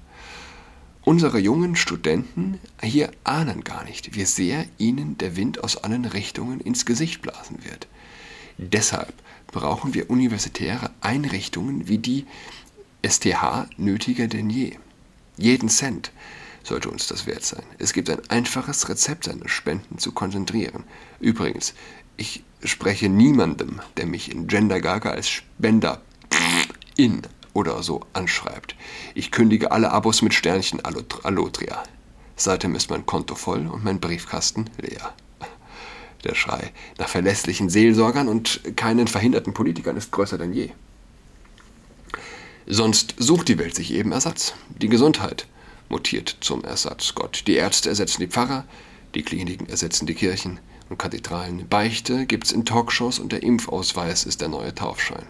Unsere 1.09 1.39
jungen 1.39 1.75
Studenten 1.75 2.61
hier 2.83 3.11
ahnen 3.25 3.65
gar 3.65 3.83
nicht, 3.85 4.15
wie 4.15 4.27
sehr 4.27 4.67
ihnen 4.77 5.17
der 5.17 5.37
Wind 5.37 5.65
aus 5.65 5.79
allen 5.79 6.05
Richtungen 6.05 6.61
ins 6.61 6.85
Gesicht 6.85 7.23
blasen 7.23 7.65
wird. 7.65 7.89
Deshalb 8.59 9.15
brauchen 9.47 9.95
wir 9.95 10.11
universitäre 10.11 10.91
Einrichtungen 11.01 11.89
wie 11.89 11.97
die 11.97 12.27
STH 13.03 13.71
nötiger 13.79 14.27
denn 14.27 14.51
je. 14.51 14.75
Jeden 15.39 15.71
Cent 15.71 16.13
sollte 16.63 16.91
uns 16.91 17.07
das 17.07 17.25
wert 17.25 17.43
sein. 17.43 17.65
Es 17.79 17.95
gibt 17.95 18.11
ein 18.11 18.29
einfaches 18.29 18.91
Rezept, 18.91 19.25
seine 19.25 19.49
Spenden 19.49 19.97
zu 19.97 20.13
konzentrieren. 20.13 20.85
Übrigens, 21.21 21.73
ich 22.19 22.45
spreche 22.63 23.09
niemandem, 23.09 23.81
der 23.97 24.05
mich 24.05 24.31
in 24.31 24.47
Gender 24.47 24.83
Gaga 24.83 25.13
als 25.13 25.31
Spender 25.31 26.03
in 26.99 27.23
oder 27.59 27.83
so 27.83 28.01
anschreibt. 28.13 28.77
Ich 29.15 29.33
kündige 29.33 29.73
alle 29.73 29.91
Abos 29.91 30.23
mit 30.23 30.33
Sternchen 30.33 30.81
Allotria. 30.85 31.83
Seitdem 32.37 32.77
ist 32.77 32.89
mein 32.89 33.05
Konto 33.05 33.35
voll 33.35 33.67
und 33.67 33.83
mein 33.83 33.99
Briefkasten 33.99 34.71
leer. 34.81 35.13
Der 36.23 36.37
Schrei 36.37 36.73
nach 36.99 37.09
verlässlichen 37.09 37.69
Seelsorgern 37.69 38.29
und 38.29 38.61
keinen 38.77 39.09
verhinderten 39.09 39.55
Politikern 39.55 39.97
ist 39.97 40.13
größer 40.13 40.39
denn 40.39 40.53
je. 40.53 40.71
Sonst 42.67 43.17
sucht 43.19 43.49
die 43.49 43.59
Welt 43.59 43.75
sich 43.75 43.93
eben 43.93 44.13
Ersatz. 44.13 44.55
Die 44.69 44.89
Gesundheit 44.89 45.49
mutiert 45.89 46.37
zum 46.41 46.63
Ersatzgott. 46.63 47.45
Die 47.49 47.55
Ärzte 47.55 47.89
ersetzen 47.89 48.21
die 48.21 48.29
Pfarrer, 48.29 48.67
die 49.15 49.23
Kliniken 49.23 49.69
ersetzen 49.69 50.07
die 50.07 50.15
Kirchen 50.15 50.61
und 50.91 50.99
Kathedralen. 50.99 51.67
Beichte 51.69 52.27
gibt's 52.27 52.53
in 52.53 52.65
Talkshows 52.65 53.19
und 53.19 53.33
der 53.33 53.43
Impfausweis 53.43 54.25
ist 54.25 54.43
der 54.43 54.49
neue 54.49 54.75
Taufschein. 54.75 55.27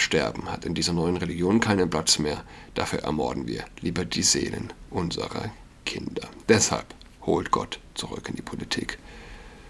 Sterben 0.00 0.50
hat 0.50 0.64
in 0.64 0.74
dieser 0.74 0.92
neuen 0.92 1.16
Religion 1.16 1.60
keinen 1.60 1.90
Platz 1.90 2.18
mehr. 2.18 2.42
Dafür 2.74 3.00
ermorden 3.00 3.46
wir 3.46 3.64
lieber 3.80 4.04
die 4.04 4.22
Seelen 4.22 4.72
unserer 4.90 5.52
Kinder. 5.84 6.28
Deshalb 6.48 6.86
holt 7.22 7.50
Gott 7.50 7.78
zurück 7.94 8.28
in 8.28 8.36
die 8.36 8.42
Politik, 8.42 8.98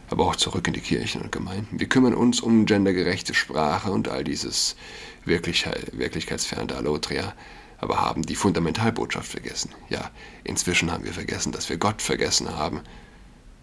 aber 0.08 0.26
auch 0.26 0.36
zurück 0.36 0.66
in 0.68 0.74
die 0.74 0.80
Kirchen 0.80 1.22
und 1.22 1.32
Gemeinden. 1.32 1.80
Wir 1.80 1.88
kümmern 1.88 2.14
uns 2.14 2.40
um 2.40 2.64
gendergerechte 2.66 3.34
Sprache 3.34 3.90
und 3.90 4.08
all 4.08 4.24
dieses 4.24 4.76
wirklichkeitsferne 5.24 6.74
Allotria, 6.74 7.34
aber 7.78 8.00
haben 8.00 8.22
die 8.22 8.36
Fundamentalbotschaft 8.36 9.30
vergessen. 9.30 9.70
Ja, 9.88 10.10
inzwischen 10.44 10.90
haben 10.90 11.04
wir 11.04 11.12
vergessen, 11.12 11.52
dass 11.52 11.68
wir 11.68 11.76
Gott 11.76 12.02
vergessen 12.02 12.54
haben, 12.56 12.80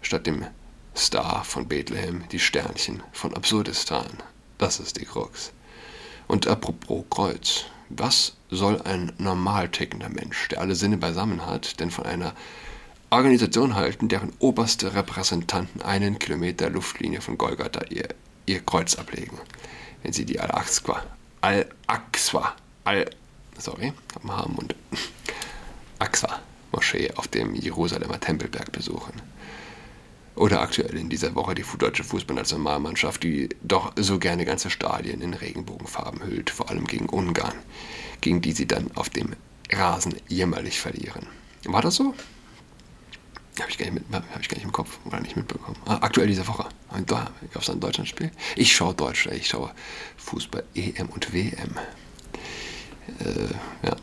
statt 0.02 0.28
dem 0.28 0.46
Star 0.96 1.44
von 1.44 1.68
Bethlehem 1.68 2.24
die 2.32 2.40
Sternchen 2.40 3.04
von 3.12 3.36
Absurdistan. 3.36 4.08
Das 4.58 4.80
ist 4.80 5.00
die 5.00 5.06
Krux. 5.06 5.52
Und 6.28 6.48
apropos 6.48 7.06
Kreuz, 7.10 7.66
was 7.90 8.34
soll 8.50 8.82
ein 8.82 9.12
normal 9.18 9.70
tickender 9.70 10.10
Mensch, 10.10 10.50
der 10.50 10.62
alle 10.62 10.76
Sinne 10.76 10.98
beisammen 10.98 11.46
hat, 11.46 11.80
denn 11.80 11.92
von 11.92 12.06
einer 12.06 12.34
Organisation 13.10 13.76
halten, 13.76 14.10
deren 14.10 14.34
oberste 14.40 14.94
Repräsentanten 14.94 15.82
einen 15.82 16.20
Kilometer 16.20 16.70
Luftlinie 16.70 17.22
von 17.22 17.38
Golgatha 17.38 17.82
ihr, 17.90 18.10
ihr 18.46 18.60
Kreuz 18.60 18.96
ablegen, 18.96 19.38
wenn 20.04 20.12
sie 20.12 20.26
die 20.26 20.40
Al-Aqsa, 20.40 21.04
Al-Aqsa, 21.42 22.54
Al, 22.84 23.10
sorry, 23.58 23.94
hab 24.13 24.24
einen 24.24 24.36
Haar 24.36 24.46
im 24.48 24.56
Mund, 24.56 24.76
Aqsa 26.00 26.42
Moschee 26.72 27.12
auf 27.16 27.28
dem 27.28 27.56
Jerusalemer 27.56 28.20
Tempelberg 28.20 28.72
besuchen. 28.72 29.13
Oder 30.38 30.62
aktuell 30.62 30.95
in 30.95 31.10
dieser 31.10 31.34
Woche 31.34 31.56
die 31.56 31.65
deutsche 31.80 32.04
Fußballnationalmannschaft, 32.04 33.23
die 33.23 33.50
doch 33.63 33.91
so 33.95 34.19
gerne 34.19 34.45
ganze 34.45 34.69
Stadien 34.69 35.21
in 35.21 35.34
Regenbogenfarben 35.34 36.23
hüllt, 36.23 36.52
vor 36.52 36.69
allem 36.69 36.86
gegen 36.86 37.10
Ungarn, 37.10 37.56
gegen 38.21 38.39
die 38.41 38.52
sie 38.52 38.67
dann 38.67 38.91
auf 38.93 39.10
dem 39.10 39.36
Rasen 39.71 40.15
jämmerlich 40.28 40.80
verlieren. 40.80 41.26
War 41.65 41.82
das 41.82 41.95
so? 41.95 42.13
Habe 43.60 43.71
ich, 43.71 43.80
gar 43.80 43.89
nicht 43.89 44.06
hab 44.12 44.39
ich 44.39 44.47
gar 44.47 44.58
nicht 44.58 44.65
im 44.65 44.71
Kopf 44.71 45.00
oder 45.06 45.19
nicht 45.19 45.36
mitbekommen. 45.36 45.78
Ah, 45.86 45.97
aktuell 46.02 46.28
diese 46.28 46.47
Woche. 46.47 46.65
Da 47.08 47.32
gab 47.52 47.63
es 47.63 47.69
ein 47.71 47.80
Deutschlandspiel. 47.80 48.30
Ich 48.56 48.76
schaue 48.76 48.93
Deutsch, 48.93 49.26
ich 49.26 49.47
schaue 49.47 49.71
Fußball 50.17 50.63
EM 50.76 51.10
und 51.10 51.34
WM. 51.34 51.76
Äh, 53.19 53.88
ja. 53.88 53.95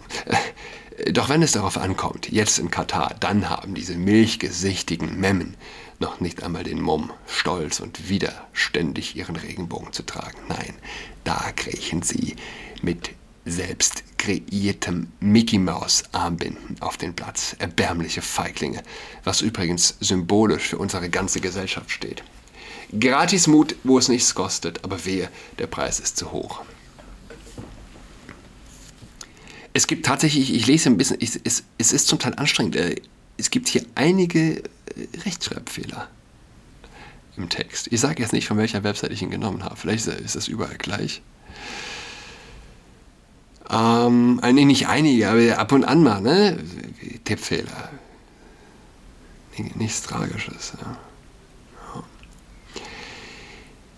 Doch 1.12 1.28
wenn 1.28 1.42
es 1.42 1.52
darauf 1.52 1.76
ankommt, 1.76 2.32
jetzt 2.32 2.58
in 2.58 2.70
Katar, 2.70 3.14
dann 3.20 3.50
haben 3.50 3.74
diese 3.74 3.94
milchgesichtigen 3.94 5.20
Memmen 5.20 5.54
noch 5.98 6.20
nicht 6.20 6.42
einmal 6.42 6.64
den 6.64 6.80
Mumm, 6.80 7.12
stolz 7.26 7.80
und 7.80 8.08
widerständig 8.08 9.14
ihren 9.14 9.36
Regenbogen 9.36 9.92
zu 9.92 10.04
tragen. 10.04 10.38
Nein, 10.48 10.74
da 11.24 11.52
kriechen 11.54 12.02
sie 12.02 12.36
mit 12.80 13.10
selbst 13.44 14.02
kreiertem 14.16 15.08
Mickey 15.20 15.58
Maus 15.58 16.04
Armbinden 16.12 16.76
auf 16.80 16.96
den 16.96 17.14
Platz. 17.14 17.54
Erbärmliche 17.58 18.22
Feiglinge, 18.22 18.82
was 19.24 19.42
übrigens 19.42 19.96
symbolisch 20.00 20.68
für 20.68 20.78
unsere 20.78 21.10
ganze 21.10 21.40
Gesellschaft 21.40 21.90
steht. 21.90 22.24
Gratismut, 22.98 23.76
wo 23.84 23.98
es 23.98 24.08
nichts 24.08 24.34
kostet, 24.34 24.82
aber 24.84 25.04
wehe, 25.04 25.28
der 25.58 25.66
Preis 25.66 26.00
ist 26.00 26.16
zu 26.16 26.32
hoch. 26.32 26.62
Es 29.74 29.88
gibt 29.88 30.06
tatsächlich, 30.06 30.54
ich 30.54 30.66
lese 30.66 30.88
ein 30.88 30.96
bisschen, 30.96 31.16
ich, 31.18 31.40
es, 31.42 31.64
es 31.78 31.92
ist 31.92 32.06
zum 32.06 32.20
Teil 32.20 32.34
anstrengend. 32.36 32.76
Äh, 32.76 32.94
es 33.36 33.50
gibt 33.50 33.68
hier 33.68 33.84
einige 33.96 34.58
äh, 34.58 34.62
Rechtschreibfehler 35.24 36.08
im 37.36 37.48
Text. 37.48 37.88
Ich 37.90 38.00
sage 38.00 38.22
jetzt 38.22 38.32
nicht, 38.32 38.46
von 38.46 38.56
welcher 38.56 38.84
Website 38.84 39.10
ich 39.10 39.20
ihn 39.20 39.30
genommen 39.30 39.64
habe. 39.64 39.76
Vielleicht 39.76 40.06
ist 40.06 40.36
das 40.36 40.46
überall 40.46 40.78
gleich. 40.78 41.22
Ähm, 43.68 44.36
nee, 44.36 44.64
nicht 44.64 44.86
einige, 44.86 45.28
aber 45.28 45.58
ab 45.58 45.72
und 45.72 45.84
an 45.84 46.02
mal, 46.04 46.20
ne? 46.20 46.62
Tippfehler. 47.24 47.90
Nichts 49.74 50.02
Tragisches. 50.02 50.74
Ja. 50.80 50.98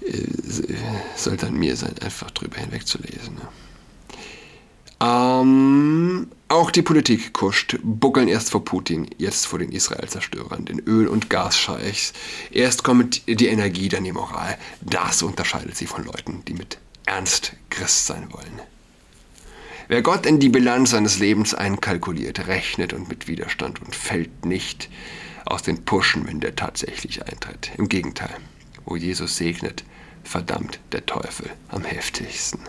Äh, 0.08 0.26
sollte 1.16 1.48
an 1.48 1.54
mir 1.54 1.76
sein, 1.76 1.94
einfach 2.00 2.30
drüber 2.30 2.56
hinwegzulesen. 2.58 3.34
Ne? 3.34 3.48
Ähm, 5.00 6.28
auch 6.48 6.70
die 6.70 6.82
Politik 6.82 7.32
kuscht, 7.34 7.76
buckeln 7.82 8.28
erst 8.28 8.50
vor 8.50 8.64
Putin, 8.64 9.10
jetzt 9.18 9.46
vor 9.46 9.58
den 9.58 9.72
Israel-Zerstörern, 9.72 10.64
den 10.64 10.78
Öl- 10.80 11.08
und 11.08 11.28
Gasscheichs. 11.28 12.12
Erst 12.50 12.82
kommt 12.82 13.26
die 13.26 13.48
Energie, 13.48 13.88
dann 13.88 14.04
die 14.04 14.12
Moral. 14.12 14.56
Das 14.80 15.22
unterscheidet 15.22 15.76
sie 15.76 15.86
von 15.86 16.04
Leuten, 16.04 16.42
die 16.46 16.54
mit 16.54 16.78
Ernst 17.04 17.52
Christ 17.68 18.06
sein 18.06 18.32
wollen. 18.32 18.60
Wer 19.88 20.02
Gott 20.02 20.26
in 20.26 20.40
die 20.40 20.48
Bilanz 20.48 20.90
seines 20.90 21.18
Lebens 21.18 21.54
einkalkuliert, 21.54 22.48
rechnet 22.48 22.92
und 22.92 23.08
mit 23.08 23.28
Widerstand 23.28 23.80
und 23.82 23.94
fällt 23.94 24.44
nicht 24.44 24.88
aus 25.44 25.62
den 25.62 25.84
Puschen, 25.84 26.26
wenn 26.26 26.40
der 26.40 26.56
tatsächlich 26.56 27.24
eintritt. 27.24 27.70
Im 27.76 27.88
Gegenteil, 27.88 28.34
wo 28.84 28.96
Jesus 28.96 29.36
segnet, 29.36 29.84
verdammt 30.24 30.80
der 30.90 31.06
Teufel 31.06 31.50
am 31.68 31.84
heftigsten. 31.84 32.60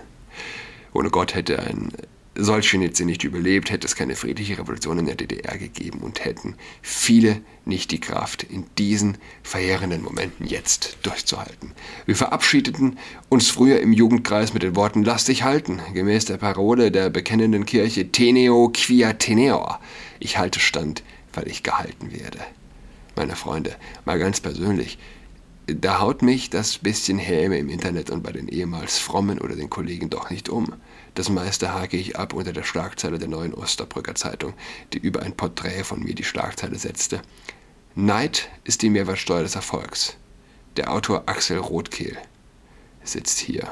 Ohne 0.93 1.09
Gott 1.09 1.33
hätte 1.33 1.59
ein 1.59 1.91
Solzhenitsyn 2.37 3.07
nicht 3.07 3.23
überlebt, 3.23 3.71
hätte 3.71 3.87
es 3.87 3.95
keine 3.95 4.15
friedliche 4.15 4.57
Revolution 4.57 4.99
in 4.99 5.05
der 5.07 5.15
DDR 5.15 5.57
gegeben 5.57 5.99
und 5.99 6.23
hätten 6.23 6.55
viele 6.81 7.41
nicht 7.65 7.91
die 7.91 7.99
Kraft, 7.99 8.43
in 8.43 8.65
diesen 8.77 9.17
verheerenden 9.43 10.03
Momenten 10.03 10.45
jetzt 10.45 10.97
durchzuhalten. 11.03 11.73
Wir 12.05 12.15
verabschiedeten 12.15 12.97
uns 13.29 13.49
früher 13.49 13.79
im 13.81 13.91
Jugendkreis 13.91 14.53
mit 14.53 14.63
den 14.63 14.75
Worten 14.75 15.03
Lass 15.03 15.25
dich 15.25 15.43
halten, 15.43 15.81
gemäß 15.93 16.25
der 16.25 16.37
Parole 16.37 16.91
der 16.91 17.09
bekennenden 17.09 17.65
Kirche 17.65 18.11
Teneo 18.11 18.71
quia 18.73 19.13
teneor. 19.13 19.79
Ich 20.19 20.37
halte 20.37 20.59
stand, 20.59 21.03
weil 21.33 21.47
ich 21.47 21.63
gehalten 21.63 22.11
werde. 22.11 22.39
Meine 23.15 23.35
Freunde, 23.35 23.75
mal 24.05 24.19
ganz 24.19 24.39
persönlich, 24.41 24.99
da 25.67 25.99
haut 25.99 26.21
mich 26.21 26.49
das 26.49 26.77
bisschen 26.77 27.17
Häme 27.17 27.57
im 27.57 27.69
Internet 27.69 28.09
und 28.09 28.23
bei 28.23 28.31
den 28.31 28.47
ehemals 28.47 28.99
Frommen 28.99 29.39
oder 29.39 29.55
den 29.55 29.69
Kollegen 29.69 30.09
doch 30.09 30.29
nicht 30.29 30.49
um. 30.49 30.73
Das 31.17 31.29
meiste 31.29 31.73
hake 31.73 31.97
ich 31.97 32.15
ab 32.15 32.33
unter 32.33 32.53
der 32.53 32.61
Schlagzeile 32.61 33.17
der 33.17 33.27
neuen 33.27 33.55
Osterbrücker 33.55 34.13
Zeitung, 34.13 34.53
die 34.93 34.99
über 34.99 35.23
ein 35.23 35.35
Porträt 35.35 35.83
von 35.83 36.03
mir 36.03 36.13
die 36.13 36.23
Schlagzeile 36.23 36.77
setzte. 36.77 37.23
Neid 37.95 38.49
ist 38.65 38.83
die 38.83 38.91
Mehrwertsteuer 38.91 39.41
des 39.41 39.55
Erfolgs. 39.55 40.15
Der 40.75 40.91
Autor 40.91 41.23
Axel 41.25 41.57
Rothkehl 41.57 42.15
sitzt 43.03 43.39
hier. 43.39 43.67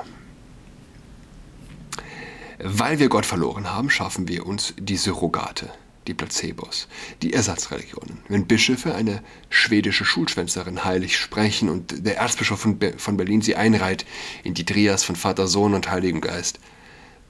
Weil 2.57 2.97
wir 2.97 3.09
Gott 3.09 3.27
verloren 3.27 3.71
haben, 3.71 3.91
schaffen 3.91 4.27
wir 4.27 4.47
uns 4.47 4.73
die 4.79 4.97
Surrogate 4.97 5.71
die 6.07 6.13
Placebos, 6.13 6.87
die 7.21 7.33
Ersatzreligionen. 7.33 8.19
Wenn 8.27 8.45
Bischöfe 8.45 8.93
eine 8.93 9.23
schwedische 9.49 10.05
Schulschwänzerin 10.05 10.83
heilig 10.83 11.17
sprechen 11.17 11.69
und 11.69 12.05
der 12.05 12.17
Erzbischof 12.17 12.59
von, 12.59 12.77
Be 12.77 12.93
von 12.97 13.17
Berlin 13.17 13.41
sie 13.41 13.55
einreiht 13.55 14.05
in 14.43 14.53
die 14.53 14.65
Trias 14.65 15.03
von 15.03 15.15
Vater, 15.15 15.47
Sohn 15.47 15.73
und 15.73 15.89
Heiligem 15.89 16.21
Geist, 16.21 16.59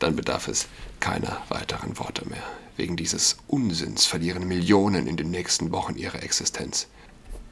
dann 0.06 0.16
bedarf 0.16 0.48
es 0.48 0.68
keiner 1.00 1.42
weiteren 1.50 1.98
Worte 1.98 2.30
mehr. 2.30 2.44
Wegen 2.78 2.96
dieses 2.96 3.38
Unsinns 3.48 4.06
verlieren 4.06 4.48
Millionen 4.48 5.08
in 5.08 5.18
den 5.18 5.32
nächsten 5.32 5.72
Wochen 5.72 5.96
ihre 5.96 6.22
Existenz. 6.22 6.88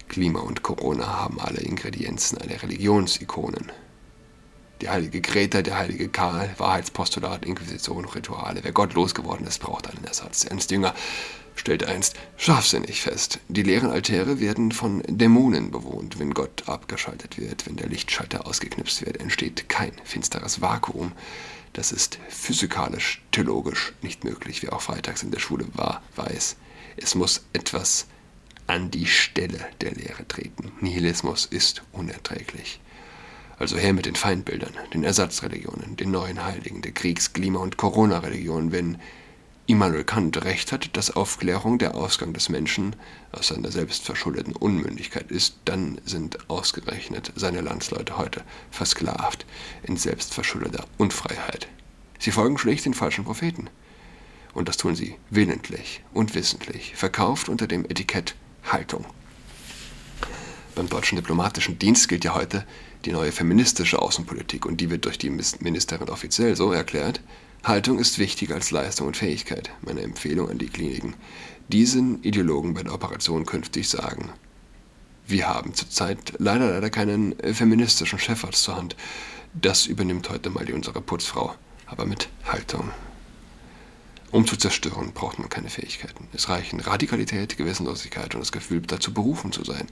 Klima 0.08 0.42
und 0.42 0.62
Corona 0.62 1.08
haben 1.08 1.40
alle 1.40 1.62
Ingredienzen 1.62 2.38
einer 2.38 2.62
Religionsikonen. 2.62 3.72
Die 4.82 4.90
heilige 4.90 5.20
Greta, 5.20 5.64
der 5.64 5.78
heilige 5.78 6.10
Karl, 6.10 6.54
Wahrheitspostulat, 6.58 7.44
Inquisition, 7.44 8.06
Rituale. 8.06 8.60
Wer 8.62 8.72
Gott 8.72 8.94
losgeworden 8.94 9.48
ist, 9.48 9.60
braucht 9.60 9.90
einen 9.90 10.06
Ersatz. 10.06 10.44
Ernst 10.44 10.70
Jünger 10.70 10.94
stellte 11.56 11.88
einst 11.88 12.18
scharfsinnig 12.38 13.02
fest. 13.02 13.40
Die 13.48 13.64
leeren 13.64 13.90
Altäre 13.90 14.40
werden 14.40 14.72
von 14.72 15.02
Dämonen 15.08 15.72
bewohnt. 15.72 16.20
Wenn 16.20 16.36
Gott 16.36 16.68
abgeschaltet 16.68 17.40
wird, 17.40 17.66
wenn 17.66 17.78
der 17.78 17.88
Lichtschalter 17.88 18.46
ausgeknipst 18.46 19.04
wird, 19.04 19.18
entsteht 19.18 19.70
kein 19.70 19.94
finsteres 20.04 20.62
Vakuum. 20.62 21.14
Das 21.74 21.92
ist 21.92 22.20
physikalisch, 22.30 23.22
theologisch 23.32 23.94
nicht 24.02 24.24
möglich, 24.24 24.62
wie 24.62 24.70
auch 24.70 24.82
freitags 24.82 25.24
in 25.24 25.32
der 25.32 25.40
Schule 25.40 25.66
war, 25.74 26.04
weiß. 26.16 26.56
Es 26.98 27.16
muss 27.16 27.44
etwas 27.54 28.06
an 28.68 28.92
die 28.92 29.08
Stelle 29.08 29.60
der 29.82 29.92
Lehre 29.92 30.28
treten. 30.28 30.72
Nihilismus 30.80 31.46
ist 31.46 31.84
unerträglich. 31.92 32.80
Also 33.58 33.78
her 33.78 33.94
mit 33.94 34.06
den 34.06 34.16
Feindbildern, 34.16 34.74
den 34.94 35.04
Ersatzreligionen, 35.04 35.96
den 35.96 36.12
neuen 36.12 36.44
Heiligen, 36.44 36.82
der 36.82 36.92
Kriegs-, 36.92 37.34
Klima- 37.34 37.60
und 37.60 37.78
Corona-Religion, 37.78 38.72
wenn 38.72 39.00
Immanuel 39.74 40.04
Kant 40.04 40.46
recht 40.46 40.72
hat, 40.72 40.96
dass 40.96 41.10
Aufklärung 41.10 41.80
der 41.80 41.96
Ausgang 41.96 42.32
des 42.32 42.48
Menschen 42.48 42.96
aus 43.32 43.48
seiner 43.48 43.72
selbstverschuldeten 43.72 44.56
Unmündigkeit 44.56 45.32
ist, 45.32 45.56
dann 45.66 46.00
sind 46.06 46.48
ausgerechnet 46.48 47.34
seine 47.36 47.62
Landsleute 47.62 48.20
heute 48.20 48.44
versklavt 48.70 49.48
in 49.82 49.98
selbstverschuldeter 49.98 50.86
Unfreiheit. 51.00 51.68
Sie 52.20 52.30
folgen 52.30 52.60
schlicht 52.60 52.86
den 52.86 52.94
falschen 52.94 53.24
Propheten. 53.24 53.68
Und 54.54 54.70
das 54.70 54.78
tun 54.78 54.94
sie 54.94 55.16
willentlich 55.32 56.04
und 56.14 56.36
wissentlich, 56.36 56.96
verkauft 56.96 57.50
unter 57.50 57.66
dem 57.66 57.84
Etikett 57.86 58.36
Haltung. 58.72 59.06
Beim 60.76 60.88
deutschen 60.88 61.16
diplomatischen 61.16 61.80
Dienst 61.80 62.10
gilt 62.10 62.26
ja 62.26 62.36
heute 62.36 62.64
die 63.06 63.12
neue 63.12 63.32
feministische 63.32 64.00
Außenpolitik 64.00 64.68
und 64.68 64.80
die 64.82 64.92
wird 64.92 65.06
durch 65.06 65.18
die 65.18 65.32
Ministerin 65.32 66.10
offiziell 66.10 66.56
so 66.56 66.72
erklärt, 66.72 67.22
Haltung 67.64 67.98
ist 67.98 68.20
wichtiger 68.20 68.56
als 68.56 68.72
Leistung 68.72 69.08
und 69.08 69.16
Fähigkeit. 69.16 69.72
Meine 69.82 70.02
Empfehlung 70.02 70.50
an 70.50 70.58
die 70.58 70.68
Kliniken. 70.68 71.16
Diesen 71.70 72.22
Ideologen 72.22 72.74
bei 72.74 72.84
der 72.84 72.94
Operation 72.94 73.46
künftig 73.46 73.88
sagen, 73.88 74.30
wir 75.26 75.48
haben 75.48 75.74
zurzeit 75.74 76.34
leider 76.40 76.70
leider 76.72 76.90
keinen 76.90 77.34
feministischen 77.54 78.20
Chefarzt 78.20 78.64
zur 78.64 78.76
Hand. 78.76 78.98
Das 79.54 79.86
übernimmt 79.86 80.30
heute 80.30 80.50
mal 80.50 80.66
die 80.66 80.74
unsere 80.74 81.00
Putzfrau, 81.00 81.56
aber 81.86 82.06
mit 82.06 82.28
Haltung. 82.44 82.92
Um 84.32 84.46
zu 84.46 84.58
zerstören, 84.58 85.14
braucht 85.14 85.40
man 85.40 85.48
keine 85.48 85.70
Fähigkeiten. 85.70 86.28
Es 86.34 86.50
reichen 86.50 86.82
Radikalität, 86.82 87.56
Gewissenlosigkeit 87.56 88.36
und 88.36 88.42
das 88.42 88.52
Gefühl, 88.52 88.82
dazu 88.82 89.14
berufen 89.14 89.54
zu 89.54 89.64
sein. 89.64 89.88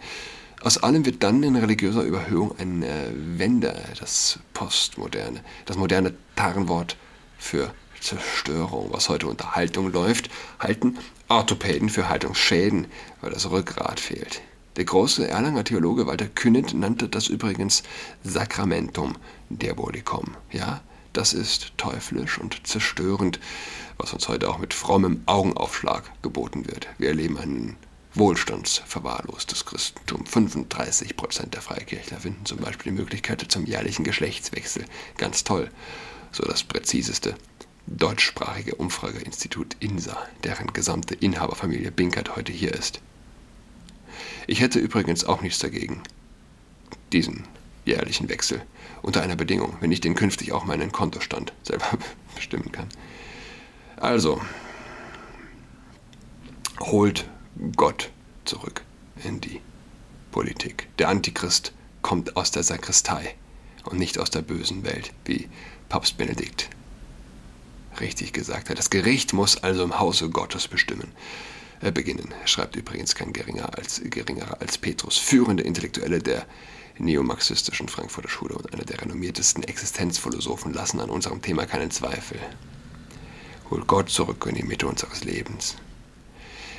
Aus 0.61 0.77
allem 0.79 1.05
wird 1.05 1.23
dann 1.23 1.41
in 1.41 1.55
religiöser 1.55 2.03
Überhöhung 2.03 2.53
eine 2.57 3.13
Wende, 3.15 3.81
das 3.97 4.39
Postmoderne, 4.53 5.41
das 5.65 5.77
moderne 5.77 6.13
Tarnwort 6.35 6.97
für 7.41 7.73
Zerstörung, 7.99 8.93
was 8.93 9.09
heute 9.09 9.27
unter 9.27 9.55
Haltung 9.55 9.91
läuft, 9.91 10.29
halten 10.59 10.97
Orthopäden 11.27 11.89
für 11.89 12.07
Haltungsschäden, 12.07 12.87
weil 13.19 13.31
das 13.31 13.49
Rückgrat 13.49 13.99
fehlt. 13.99 14.41
Der 14.77 14.85
große 14.85 15.27
Erlanger 15.27 15.63
Theologe 15.63 16.07
Walter 16.07 16.27
Künneth 16.27 16.73
nannte 16.73 17.09
das 17.09 17.27
übrigens 17.27 17.83
Sacramentum 18.23 19.17
Diabolicum. 19.49 20.35
Ja, 20.51 20.81
das 21.13 21.33
ist 21.33 21.73
teuflisch 21.77 22.37
und 22.39 22.65
zerstörend, 22.65 23.39
was 23.97 24.13
uns 24.13 24.29
heute 24.29 24.49
auch 24.49 24.59
mit 24.59 24.73
frommem 24.73 25.21
Augenaufschlag 25.25 26.03
geboten 26.21 26.67
wird. 26.67 26.87
Wir 26.97 27.09
erleben 27.09 27.37
ein 27.37 27.75
wohlstandsverwahrlostes 28.13 29.65
Christentum. 29.65 30.25
35 30.25 31.17
Prozent 31.17 31.53
der 31.53 31.61
Freikirchler 31.61 32.19
finden 32.19 32.45
zum 32.45 32.59
Beispiel 32.59 32.91
die 32.91 32.99
Möglichkeit 32.99 33.45
zum 33.49 33.65
jährlichen 33.65 34.03
Geschlechtswechsel 34.03 34.85
ganz 35.17 35.43
toll. 35.43 35.69
So 36.31 36.43
das 36.43 36.63
präziseste 36.63 37.35
deutschsprachige 37.87 38.75
Umfrageinstitut 38.75 39.75
INSA, 39.79 40.17
deren 40.43 40.71
gesamte 40.73 41.15
Inhaberfamilie 41.15 41.91
Binkert 41.91 42.35
heute 42.35 42.51
hier 42.51 42.73
ist. 42.73 43.01
Ich 44.47 44.61
hätte 44.61 44.79
übrigens 44.79 45.23
auch 45.23 45.41
nichts 45.41 45.59
dagegen, 45.59 46.01
diesen 47.11 47.45
jährlichen 47.85 48.29
Wechsel 48.29 48.61
unter 49.01 49.21
einer 49.21 49.35
Bedingung, 49.35 49.75
wenn 49.79 49.91
ich 49.91 50.01
den 50.01 50.15
künftig 50.15 50.51
auch 50.51 50.63
meinen 50.63 50.91
Kontostand 50.91 51.53
selber 51.63 51.85
bestimmen 52.35 52.71
kann. 52.71 52.87
Also, 53.97 54.41
holt 56.79 57.29
Gott 57.75 58.09
zurück 58.45 58.83
in 59.23 59.41
die 59.41 59.61
Politik. 60.31 60.87
Der 60.97 61.09
Antichrist 61.09 61.73
kommt 62.01 62.35
aus 62.35 62.51
der 62.51 62.63
Sakristei 62.63 63.35
und 63.85 63.99
nicht 63.99 64.17
aus 64.17 64.29
der 64.29 64.41
bösen 64.41 64.83
Welt, 64.83 65.11
wie 65.25 65.49
Papst 65.91 66.17
Benedikt 66.17 66.69
richtig 67.99 68.31
gesagt 68.31 68.69
hat. 68.69 68.79
Das 68.79 68.89
Gericht 68.89 69.33
muss 69.33 69.57
also 69.57 69.83
im 69.83 69.99
Hause 69.99 70.29
Gottes 70.29 70.69
bestimmen. 70.69 71.11
Äh, 71.81 71.91
beginnen, 71.91 72.33
schreibt 72.45 72.77
übrigens 72.77 73.13
kein 73.13 73.33
geringer 73.33 73.77
als, 73.77 74.01
geringerer 74.05 74.61
als 74.61 74.77
Petrus, 74.77 75.17
führende 75.17 75.63
Intellektuelle 75.63 76.19
der 76.19 76.45
neomarxistischen 76.97 77.89
Frankfurter 77.89 78.29
Schule 78.29 78.55
und 78.55 78.73
einer 78.73 78.85
der 78.85 79.01
renommiertesten 79.01 79.63
Existenzphilosophen 79.63 80.71
lassen 80.73 81.01
an 81.01 81.09
unserem 81.09 81.41
Thema 81.41 81.65
keinen 81.65 81.91
Zweifel. 81.91 82.39
Hol 83.69 83.83
Gott 83.85 84.09
zurück 84.09 84.45
in 84.47 84.55
die 84.55 84.63
Mitte 84.63 84.87
unseres 84.87 85.25
Lebens. 85.25 85.75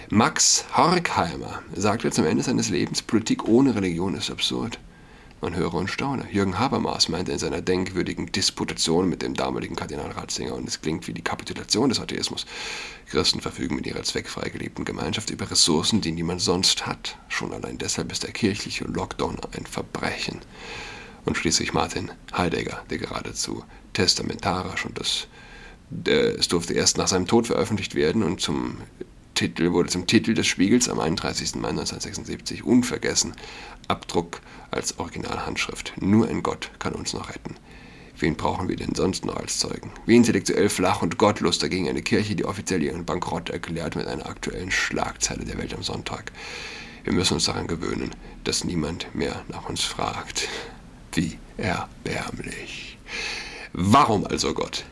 Max 0.08 0.64
Horkheimer 0.74 1.62
sagte 1.74 2.10
zum 2.12 2.24
Ende 2.24 2.44
seines 2.44 2.70
Lebens, 2.70 3.02
Politik 3.02 3.46
ohne 3.46 3.74
Religion 3.74 4.14
ist 4.14 4.30
absurd. 4.30 4.78
Man 5.42 5.56
höre 5.56 5.74
und 5.74 5.88
staune. 5.88 6.28
Jürgen 6.30 6.60
Habermas 6.60 7.08
meinte 7.08 7.32
in 7.32 7.38
seiner 7.40 7.60
denkwürdigen 7.60 8.30
Disputation 8.30 9.08
mit 9.08 9.22
dem 9.22 9.34
damaligen 9.34 9.74
Kardinal 9.74 10.12
Ratzinger, 10.12 10.54
und 10.54 10.68
es 10.68 10.80
klingt 10.80 11.08
wie 11.08 11.12
die 11.12 11.22
Kapitulation 11.22 11.88
des 11.88 11.98
Atheismus. 11.98 12.46
Christen 13.06 13.40
verfügen 13.40 13.74
mit 13.74 13.84
ihrer 13.84 14.04
zweckfrei 14.04 14.50
gelebten 14.50 14.84
Gemeinschaft 14.84 15.30
über 15.30 15.50
Ressourcen, 15.50 16.00
die 16.00 16.12
niemand 16.12 16.42
sonst 16.42 16.86
hat. 16.86 17.18
Schon 17.26 17.52
allein 17.52 17.76
deshalb 17.76 18.12
ist 18.12 18.22
der 18.22 18.30
kirchliche 18.30 18.84
Lockdown 18.84 19.36
ein 19.56 19.66
Verbrechen. 19.66 20.38
Und 21.24 21.36
schließlich 21.36 21.72
Martin 21.72 22.12
Heidegger, 22.36 22.84
der 22.90 22.98
geradezu 22.98 23.64
testamentarisch 23.94 24.86
und 24.86 25.00
das, 25.00 25.26
der, 25.90 26.38
es 26.38 26.46
durfte 26.46 26.74
erst 26.74 26.98
nach 26.98 27.08
seinem 27.08 27.26
Tod 27.26 27.48
veröffentlicht 27.48 27.96
werden 27.96 28.22
und 28.22 28.40
zum 28.40 28.76
Titel 29.34 29.72
wurde 29.72 29.88
zum 29.88 30.06
Titel 30.06 30.34
des 30.34 30.46
Spiegels 30.46 30.88
am 30.88 31.00
31. 31.00 31.54
Mai 31.56 31.68
1976 31.68 32.64
unvergessen. 32.64 33.34
Abdruck 33.88 34.40
als 34.70 34.98
Originalhandschrift. 34.98 35.94
Nur 36.00 36.28
ein 36.28 36.42
Gott 36.42 36.70
kann 36.78 36.92
uns 36.94 37.12
noch 37.12 37.28
retten. 37.28 37.56
Wen 38.18 38.36
brauchen 38.36 38.68
wir 38.68 38.76
denn 38.76 38.94
sonst 38.94 39.24
noch 39.24 39.36
als 39.36 39.58
Zeugen? 39.58 39.90
Wie 40.06 40.16
intellektuell 40.16 40.68
flach 40.68 41.02
und 41.02 41.18
gottlos 41.18 41.58
dagegen 41.58 41.88
eine 41.88 42.02
Kirche, 42.02 42.36
die 42.36 42.44
offiziell 42.44 42.82
ihren 42.82 43.04
Bankrott 43.04 43.50
erklärt 43.50 43.96
mit 43.96 44.06
einer 44.06 44.26
aktuellen 44.26 44.70
Schlagzeile 44.70 45.44
der 45.44 45.58
Welt 45.58 45.74
am 45.74 45.82
Sonntag. 45.82 46.30
Wir 47.04 47.12
müssen 47.12 47.34
uns 47.34 47.46
daran 47.46 47.66
gewöhnen, 47.66 48.14
dass 48.44 48.64
niemand 48.64 49.12
mehr 49.14 49.42
nach 49.48 49.68
uns 49.68 49.82
fragt. 49.82 50.48
Wie 51.14 51.38
erbärmlich. 51.56 52.98
Warum 53.72 54.26
also 54.26 54.54
Gott? 54.54 54.84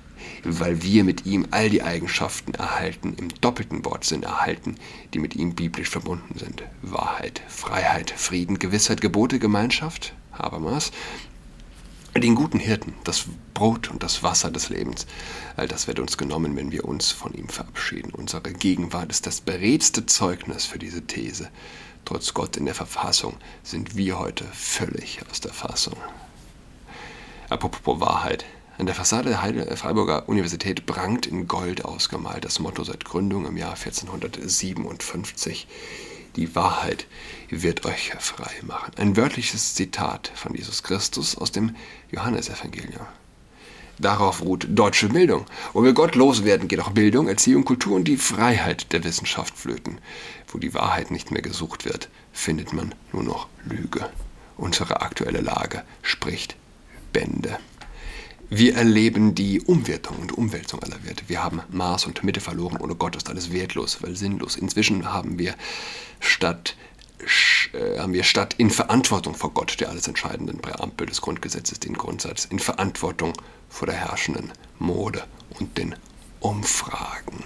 Weil 0.43 0.83
wir 0.83 1.05
mit 1.05 1.27
ihm 1.27 1.47
all 1.51 1.69
die 1.69 1.83
Eigenschaften 1.83 2.55
erhalten, 2.55 3.15
im 3.19 3.29
doppelten 3.41 3.85
Wortsinn 3.85 4.23
erhalten, 4.23 4.77
die 5.13 5.19
mit 5.19 5.37
ihm 5.37 5.55
biblisch 5.55 5.91
verbunden 5.91 6.39
sind. 6.39 6.63
Wahrheit, 6.83 7.43
Freiheit, 7.49 8.11
Frieden, 8.11 8.59
Gewissheit, 8.59 9.01
Gebote, 9.01 9.39
Gemeinschaft, 9.39 10.15
Habermas, 10.33 10.93
den 12.19 12.35
guten 12.35 12.59
Hirten, 12.59 12.95
das 13.05 13.27
Brot 13.55 13.91
und 13.91 14.03
das 14.03 14.23
Wasser 14.23 14.51
des 14.51 14.69
Lebens. 14.69 15.07
All 15.57 15.69
das 15.69 15.87
wird 15.87 16.01
uns 16.01 16.19
genommen, 16.19 16.57
wenn 16.57 16.73
wir 16.73 16.85
uns 16.85 17.13
von 17.13 17.33
ihm 17.35 17.49
verabschieden. 17.49 18.13
Unsere 18.13 18.43
Gegenwart 18.53 19.11
ist 19.11 19.27
das 19.27 19.41
beredste 19.41 20.07
Zeugnis 20.07 20.65
für 20.65 20.79
diese 20.79 21.07
These. 21.07 21.51
Trotz 22.05 22.35
Gott 22.35 22.57
in 22.57 22.65
der 22.65 22.75
Verfassung 22.75 23.37
sind 23.63 23.97
wir 23.97 24.19
heute 24.19 24.45
völlig 24.53 25.21
aus 25.31 25.41
der 25.41 25.53
Fassung. 25.53 25.97
Apropos 27.49 28.01
Wahrheit. 28.01 28.45
An 28.81 28.87
der 28.87 28.95
Fassade 28.95 29.29
der 29.29 29.43
Heide 29.43 29.77
Freiburger 29.77 30.27
Universität 30.27 30.87
prangt 30.87 31.27
in 31.27 31.47
Gold 31.47 31.85
ausgemalt 31.85 32.47
das 32.47 32.61
Motto 32.61 32.83
seit 32.83 33.05
Gründung 33.05 33.45
im 33.45 33.59
Jahr 33.59 33.75
1457. 33.75 35.69
Die 36.37 36.55
Wahrheit 36.55 37.07
wird 37.51 37.85
euch 37.85 38.15
frei 38.19 38.51
machen. 38.63 38.93
Ein 38.97 39.19
wörtliches 39.19 39.75
Zitat 39.75 40.33
von 40.35 40.55
Jesus 40.55 40.83
Christus 40.83 41.37
aus 41.37 41.53
dem 41.53 41.77
Johannesevangelium. 42.11 43.05
Darauf 43.99 44.41
ruht 44.41 44.67
deutsche 44.71 45.11
Bildung. 45.11 45.45
Wo 45.75 45.85
wir 45.85 45.93
Gott 45.93 46.15
loswerden, 46.15 46.67
geht 46.67 46.81
auch 46.81 46.93
Bildung, 46.93 47.29
Erziehung, 47.29 47.67
Kultur 47.67 47.97
und 47.97 48.05
die 48.05 48.17
Freiheit 48.17 48.95
der 48.95 49.05
Wissenschaft 49.05 49.59
flöten. 49.59 49.99
Wo 50.49 50.57
die 50.57 50.73
Wahrheit 50.73 51.11
nicht 51.11 51.31
mehr 51.31 51.43
gesucht 51.43 51.85
wird, 51.85 52.09
findet 52.33 52.73
man 52.73 52.95
nur 53.13 53.25
noch 53.25 53.47
Lüge. 53.63 54.09
Unsere 54.57 55.03
aktuelle 55.03 55.43
Lage 55.43 55.85
spricht 56.01 56.57
Bände. 57.13 57.59
Wir 58.53 58.75
erleben 58.75 59.37
die 59.37 59.61
Umwertung 59.61 60.17
und 60.17 60.37
Umwälzung 60.37 60.83
aller 60.83 61.05
Werte. 61.05 61.23
Wir 61.29 61.43
haben 61.43 61.63
Maß 61.71 62.07
und 62.07 62.25
Mitte 62.25 62.41
verloren. 62.41 62.79
Ohne 62.79 62.97
Gott 62.97 63.15
ist 63.15 63.31
alles 63.31 63.53
wertlos, 63.53 64.03
weil 64.03 64.17
sinnlos. 64.17 64.57
Inzwischen 64.57 65.13
haben 65.13 65.39
wir 65.39 65.55
statt 66.19 66.77
äh, 67.73 67.99
haben 67.99 68.13
wir 68.13 68.25
statt 68.25 68.55
in 68.59 68.71
Verantwortung 68.71 69.37
vor 69.37 69.53
Gott, 69.55 69.79
der 69.79 69.91
alles 69.91 70.09
entscheidenden 70.09 70.59
Präambel 70.59 71.07
des 71.07 71.21
Grundgesetzes, 71.21 71.79
den 71.79 71.95
Grundsatz, 71.95 72.47
in 72.47 72.59
Verantwortung 72.59 73.35
vor 73.69 73.87
der 73.87 73.97
herrschenden 73.97 74.53
Mode 74.81 75.23
und 75.59 75.79
den 75.79 75.95
Umfragen. 76.41 77.45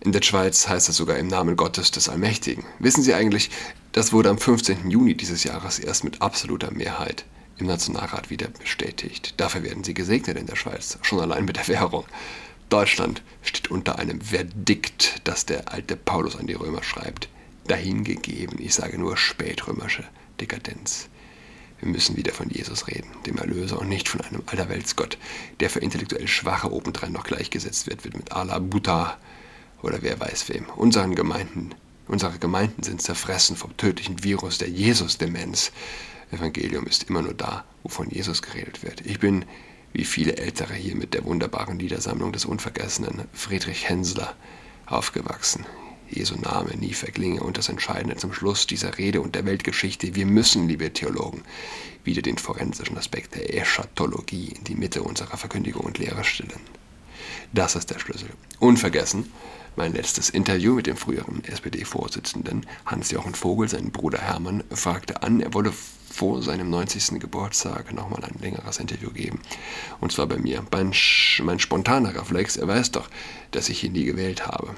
In 0.00 0.12
der 0.12 0.22
Schweiz 0.22 0.66
heißt 0.66 0.88
es 0.88 0.96
sogar 0.96 1.18
im 1.18 1.28
Namen 1.28 1.56
Gottes 1.56 1.90
des 1.90 2.08
Allmächtigen. 2.08 2.64
Wissen 2.78 3.02
Sie 3.02 3.12
eigentlich, 3.12 3.50
das 3.92 4.12
wurde 4.12 4.30
am 4.30 4.38
15. 4.38 4.90
Juni 4.90 5.14
dieses 5.14 5.44
Jahres 5.44 5.78
erst 5.78 6.04
mit 6.04 6.22
absoluter 6.22 6.70
Mehrheit 6.70 7.24
im 7.58 7.66
Nationalrat 7.66 8.30
wieder 8.30 8.48
bestätigt. 8.48 9.34
Dafür 9.36 9.62
werden 9.62 9.84
Sie 9.84 9.94
gesegnet 9.94 10.38
in 10.38 10.46
der 10.46 10.56
Schweiz, 10.56 10.98
schon 11.02 11.20
allein 11.20 11.44
mit 11.44 11.56
der 11.56 11.68
Währung. 11.68 12.04
Deutschland 12.68 13.22
steht 13.42 13.70
unter 13.70 13.98
einem 13.98 14.20
Verdikt, 14.20 15.20
das 15.24 15.44
der 15.44 15.72
alte 15.72 15.96
Paulus 15.96 16.36
an 16.36 16.46
die 16.46 16.54
Römer 16.54 16.82
schreibt. 16.82 17.28
Dahingegeben, 17.66 18.60
ich 18.60 18.74
sage 18.74 18.98
nur 18.98 19.16
spätrömische 19.16 20.04
Dekadenz. 20.40 21.08
Wir 21.80 21.88
müssen 21.88 22.16
wieder 22.16 22.32
von 22.32 22.48
Jesus 22.48 22.88
reden, 22.88 23.10
dem 23.26 23.38
Erlöser, 23.38 23.80
und 23.80 23.88
nicht 23.88 24.08
von 24.08 24.20
einem 24.20 24.42
Allerweltsgott, 24.46 25.18
der 25.60 25.70
für 25.70 25.80
intellektuell 25.80 26.28
Schwache 26.28 26.72
obendrein 26.72 27.12
noch 27.12 27.24
gleichgesetzt 27.24 27.86
wird, 27.86 28.04
wird 28.04 28.16
mit 28.16 28.32
Allah 28.32 28.58
Buddha 28.58 29.16
oder 29.82 30.02
wer 30.02 30.20
weiß 30.20 30.48
wem. 30.50 30.66
Unseren 30.76 31.14
Gemeinden, 31.14 31.74
unsere 32.10 32.38
Gemeinden 32.38 32.82
sind 32.82 33.00
zerfressen 33.00 33.56
vom 33.56 33.76
tödlichen 33.76 34.22
Virus 34.22 34.58
der 34.58 34.68
Jesus-Demenz. 34.68 35.72
Evangelium 36.30 36.86
ist 36.86 37.04
immer 37.04 37.22
nur 37.22 37.34
da, 37.34 37.64
wo 37.82 37.88
von 37.88 38.10
Jesus 38.10 38.42
geredet 38.42 38.82
wird. 38.82 39.00
Ich 39.06 39.20
bin 39.20 39.44
wie 39.92 40.04
viele 40.04 40.36
Ältere 40.36 40.74
hier 40.74 40.94
mit 40.94 41.14
der 41.14 41.24
wunderbaren 41.24 41.78
Liedersammlung 41.78 42.32
des 42.32 42.44
unvergessenen 42.44 43.26
Friedrich 43.32 43.88
Hensler 43.88 44.34
aufgewachsen. 44.86 45.66
Jesu 46.08 46.36
Name 46.36 46.76
nie 46.76 46.92
verklinge 46.92 47.42
und 47.42 47.56
das 47.56 47.68
Entscheidende 47.68 48.16
zum 48.16 48.32
Schluss 48.32 48.66
dieser 48.66 48.98
Rede 48.98 49.20
und 49.20 49.34
der 49.34 49.46
Weltgeschichte. 49.46 50.14
Wir 50.16 50.26
müssen, 50.26 50.68
liebe 50.68 50.92
Theologen, 50.92 51.42
wieder 52.02 52.22
den 52.22 52.38
forensischen 52.38 52.98
Aspekt 52.98 53.36
der 53.36 53.56
Eschatologie 53.56 54.52
in 54.56 54.64
die 54.64 54.74
Mitte 54.74 55.02
unserer 55.02 55.36
Verkündigung 55.36 55.84
und 55.84 55.98
Lehre 55.98 56.24
stellen. 56.24 56.60
Das 57.52 57.76
ist 57.76 57.90
der 57.90 57.98
Schlüssel. 57.98 58.30
Unvergessen, 58.58 59.30
mein 59.76 59.92
letztes 59.92 60.30
Interview 60.30 60.74
mit 60.74 60.86
dem 60.86 60.96
früheren 60.96 61.44
SPD-Vorsitzenden 61.44 62.66
Hans-Jochen 62.86 63.34
Vogel, 63.34 63.68
seinen 63.68 63.90
Bruder 63.90 64.20
Hermann, 64.20 64.64
fragte 64.70 65.22
an, 65.22 65.40
er 65.40 65.54
wolle 65.54 65.72
vor 66.10 66.42
seinem 66.42 66.70
90. 66.70 67.20
Geburtstag 67.20 67.92
nochmal 67.94 68.24
ein 68.24 68.38
längeres 68.40 68.78
Interview 68.78 69.10
geben. 69.10 69.40
Und 70.00 70.12
zwar 70.12 70.26
bei 70.26 70.38
mir. 70.38 70.64
Mein, 70.72 70.92
mein 71.42 71.58
spontaner 71.58 72.14
Reflex, 72.14 72.56
er 72.56 72.68
weiß 72.68 72.90
doch, 72.92 73.08
dass 73.52 73.68
ich 73.68 73.84
ihn 73.84 73.92
nie 73.92 74.04
gewählt 74.04 74.46
habe. 74.46 74.74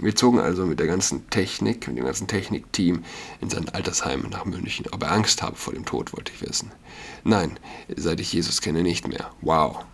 Wir 0.00 0.16
zogen 0.16 0.40
also 0.40 0.66
mit 0.66 0.80
der 0.80 0.86
ganzen 0.86 1.28
Technik, 1.30 1.86
mit 1.86 1.96
dem 1.96 2.04
ganzen 2.04 2.26
Technikteam 2.26 3.04
in 3.40 3.50
sein 3.50 3.68
Altersheim 3.68 4.26
nach 4.30 4.44
München. 4.44 4.86
Ob 4.90 5.02
er 5.02 5.12
Angst 5.12 5.42
habe 5.42 5.56
vor 5.56 5.74
dem 5.74 5.84
Tod, 5.84 6.12
wollte 6.12 6.32
ich 6.34 6.42
wissen. 6.42 6.72
Nein, 7.24 7.58
seit 7.94 8.20
ich 8.20 8.32
Jesus 8.32 8.60
kenne, 8.60 8.82
nicht 8.82 9.06
mehr. 9.06 9.30
Wow. 9.42 9.84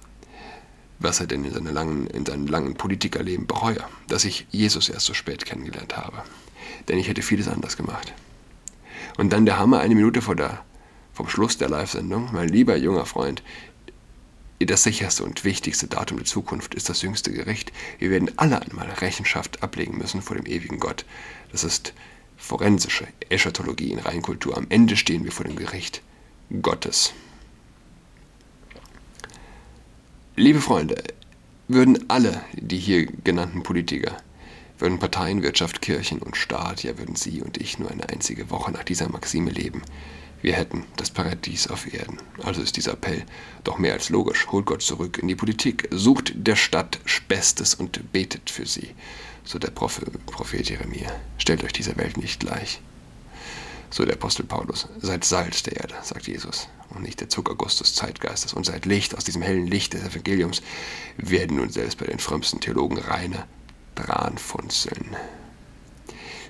Was 1.03 1.21
er 1.21 1.27
denn 1.27 1.45
in, 1.45 1.53
seine 1.53 1.73
langen, 1.73 2.07
in 2.07 2.25
seinem 2.25 2.47
langen 2.47 2.75
Politikerleben 2.75 3.47
bereue, 3.47 3.85
dass 4.09 4.25
ich 4.25 4.47
Jesus 4.51 4.89
erst 4.89 5.07
so 5.07 5.15
spät 5.15 5.45
kennengelernt 5.45 5.97
habe. 5.97 6.23
Denn 6.89 6.99
ich 6.99 7.09
hätte 7.09 7.23
vieles 7.23 7.49
anders 7.49 7.77
gemacht. 7.77 8.13
Und 9.17 9.33
dann 9.33 9.45
der 9.45 9.59
Hammer 9.59 9.81
eine 9.81 9.95
Minute 9.95 10.23
vor 10.23 10.37
der 10.37 10.65
vom 11.13 11.29
Schluss 11.29 11.59
der 11.59 11.69
Live-Sendung, 11.69 12.31
mein 12.33 12.49
lieber 12.49 12.75
junger 12.77 13.05
Freund, 13.05 13.43
das 14.65 14.85
sicherste 14.85 15.25
und 15.25 15.45
wichtigste 15.45 15.89
Datum 15.89 16.19
der 16.19 16.27
Zukunft 16.27 16.75
ist 16.75 16.89
das 16.89 17.03
jüngste 17.03 17.33
Gericht. 17.33 17.73
Wir 17.99 18.11
werden 18.11 18.31
alle 18.37 18.63
einmal 18.63 18.89
Rechenschaft 18.89 19.63
ablegen 19.63 19.99
müssen 19.99 20.23
vor 20.23 20.37
dem 20.37 20.47
ewigen 20.47 20.79
Gott. 20.79 21.05
Das 21.51 21.65
ist 21.65 21.93
forensische 22.37 23.07
Eschatologie 23.29 23.91
in 23.91 23.99
Reinkultur. 23.99 24.57
Am 24.57 24.67
Ende 24.69 24.97
stehen 24.97 25.25
wir 25.25 25.33
vor 25.33 25.45
dem 25.45 25.57
Gericht 25.57 26.01
Gottes. 26.63 27.13
Liebe 30.35 30.63
Freunde, 30.63 30.97
würden 31.69 32.09
alle 32.09 32.43
die 32.55 32.79
hier 32.79 33.05
genannten 33.05 33.63
Politiker, 33.63 34.17
würden 34.79 34.99
Parteien, 34.99 35.43
Wirtschaft, 35.43 35.83
Kirchen 35.83 36.21
und 36.21 36.39
Staat, 36.39 36.83
ja 36.83 36.97
würden 36.97 37.17
Sie 37.17 37.43
und 37.43 37.59
ich 37.59 37.79
nur 37.79 37.91
eine 37.91 38.09
einzige 38.09 38.49
Woche 38.49 38.73
nach 38.73 38.83
dieser 38.83 39.11
Maxime 39.11 39.51
leben, 39.51 39.83
wir 40.41 40.55
hätten 40.55 40.85
das 40.97 41.11
Paradies 41.11 41.67
auf 41.69 41.93
Erden. 41.93 42.17
Also 42.43 42.63
ist 42.63 42.79
dieser 42.79 42.95
Appell 42.95 43.25
doch 43.63 43.77
mehr 43.77 43.93
als 43.93 44.09
logisch. 44.09 44.49
Holt 44.51 44.65
Gott 44.65 44.81
zurück 44.81 45.19
in 45.19 45.29
die 45.29 45.37
Politik, 45.37 45.87
sucht 45.91 46.33
der 46.35 46.57
Stadt 46.57 46.99
Bestes 47.29 47.75
und 47.75 48.11
betet 48.11 48.49
für 48.49 48.67
sie. 48.67 48.89
So 49.45 49.59
der 49.59 49.71
Prophet 49.71 50.69
Jeremia. 50.69 51.13
Stellt 51.37 51.63
euch 51.63 51.73
dieser 51.75 51.97
Welt 51.97 52.17
nicht 52.17 52.41
gleich. 52.41 52.81
So 53.93 54.07
der 54.07 54.15
Apostel 54.15 54.45
Paulus. 54.45 54.89
Seid 55.01 55.23
Salz 55.23 55.63
der 55.63 55.77
Erde, 55.77 55.95
sagt 56.03 56.27
Jesus, 56.27 56.67
und 56.89 57.03
nicht 57.03 57.21
der 57.21 57.29
Zuckerguss 57.29 57.77
des 57.77 57.95
Zeitgeistes. 57.95 58.55
Und 58.55 58.65
seid 58.65 58.87
Licht 58.87 59.15
aus 59.15 59.25
diesem 59.25 59.43
hellen 59.43 59.67
Licht 59.67 59.93
des 59.93 60.03
Evangeliums, 60.03 60.63
werden 61.19 61.59
nun 61.59 61.71
selbst 61.71 61.99
bei 61.99 62.07
den 62.07 62.19
frömmsten 62.19 62.61
Theologen 62.61 62.99
reine 62.99 63.45
Dran 63.95 64.39
funzeln. 64.39 65.15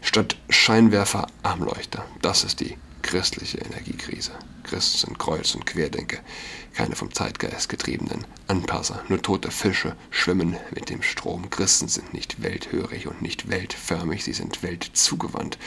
Statt 0.00 0.36
Scheinwerfer 0.48 1.26
Armleuchter. 1.42 2.04
Das 2.22 2.44
ist 2.44 2.60
die 2.60 2.78
christliche 3.02 3.58
Energiekrise. 3.58 4.32
Christen 4.64 5.06
sind 5.06 5.18
Kreuz- 5.18 5.54
und 5.54 5.66
Querdenker, 5.66 6.18
keine 6.74 6.96
vom 6.96 7.12
Zeitgeist 7.12 7.68
getriebenen 7.68 8.24
Anpasser. 8.46 9.02
Nur 9.08 9.20
tote 9.20 9.50
Fische 9.50 9.96
schwimmen 10.10 10.56
mit 10.74 10.88
dem 10.88 11.02
Strom. 11.02 11.50
Christen 11.50 11.88
sind 11.88 12.14
nicht 12.14 12.42
welthörig 12.42 13.06
und 13.06 13.20
nicht 13.20 13.50
weltförmig, 13.50 14.24
sie 14.24 14.32
sind 14.32 14.62
weltzugewandt. 14.62 15.58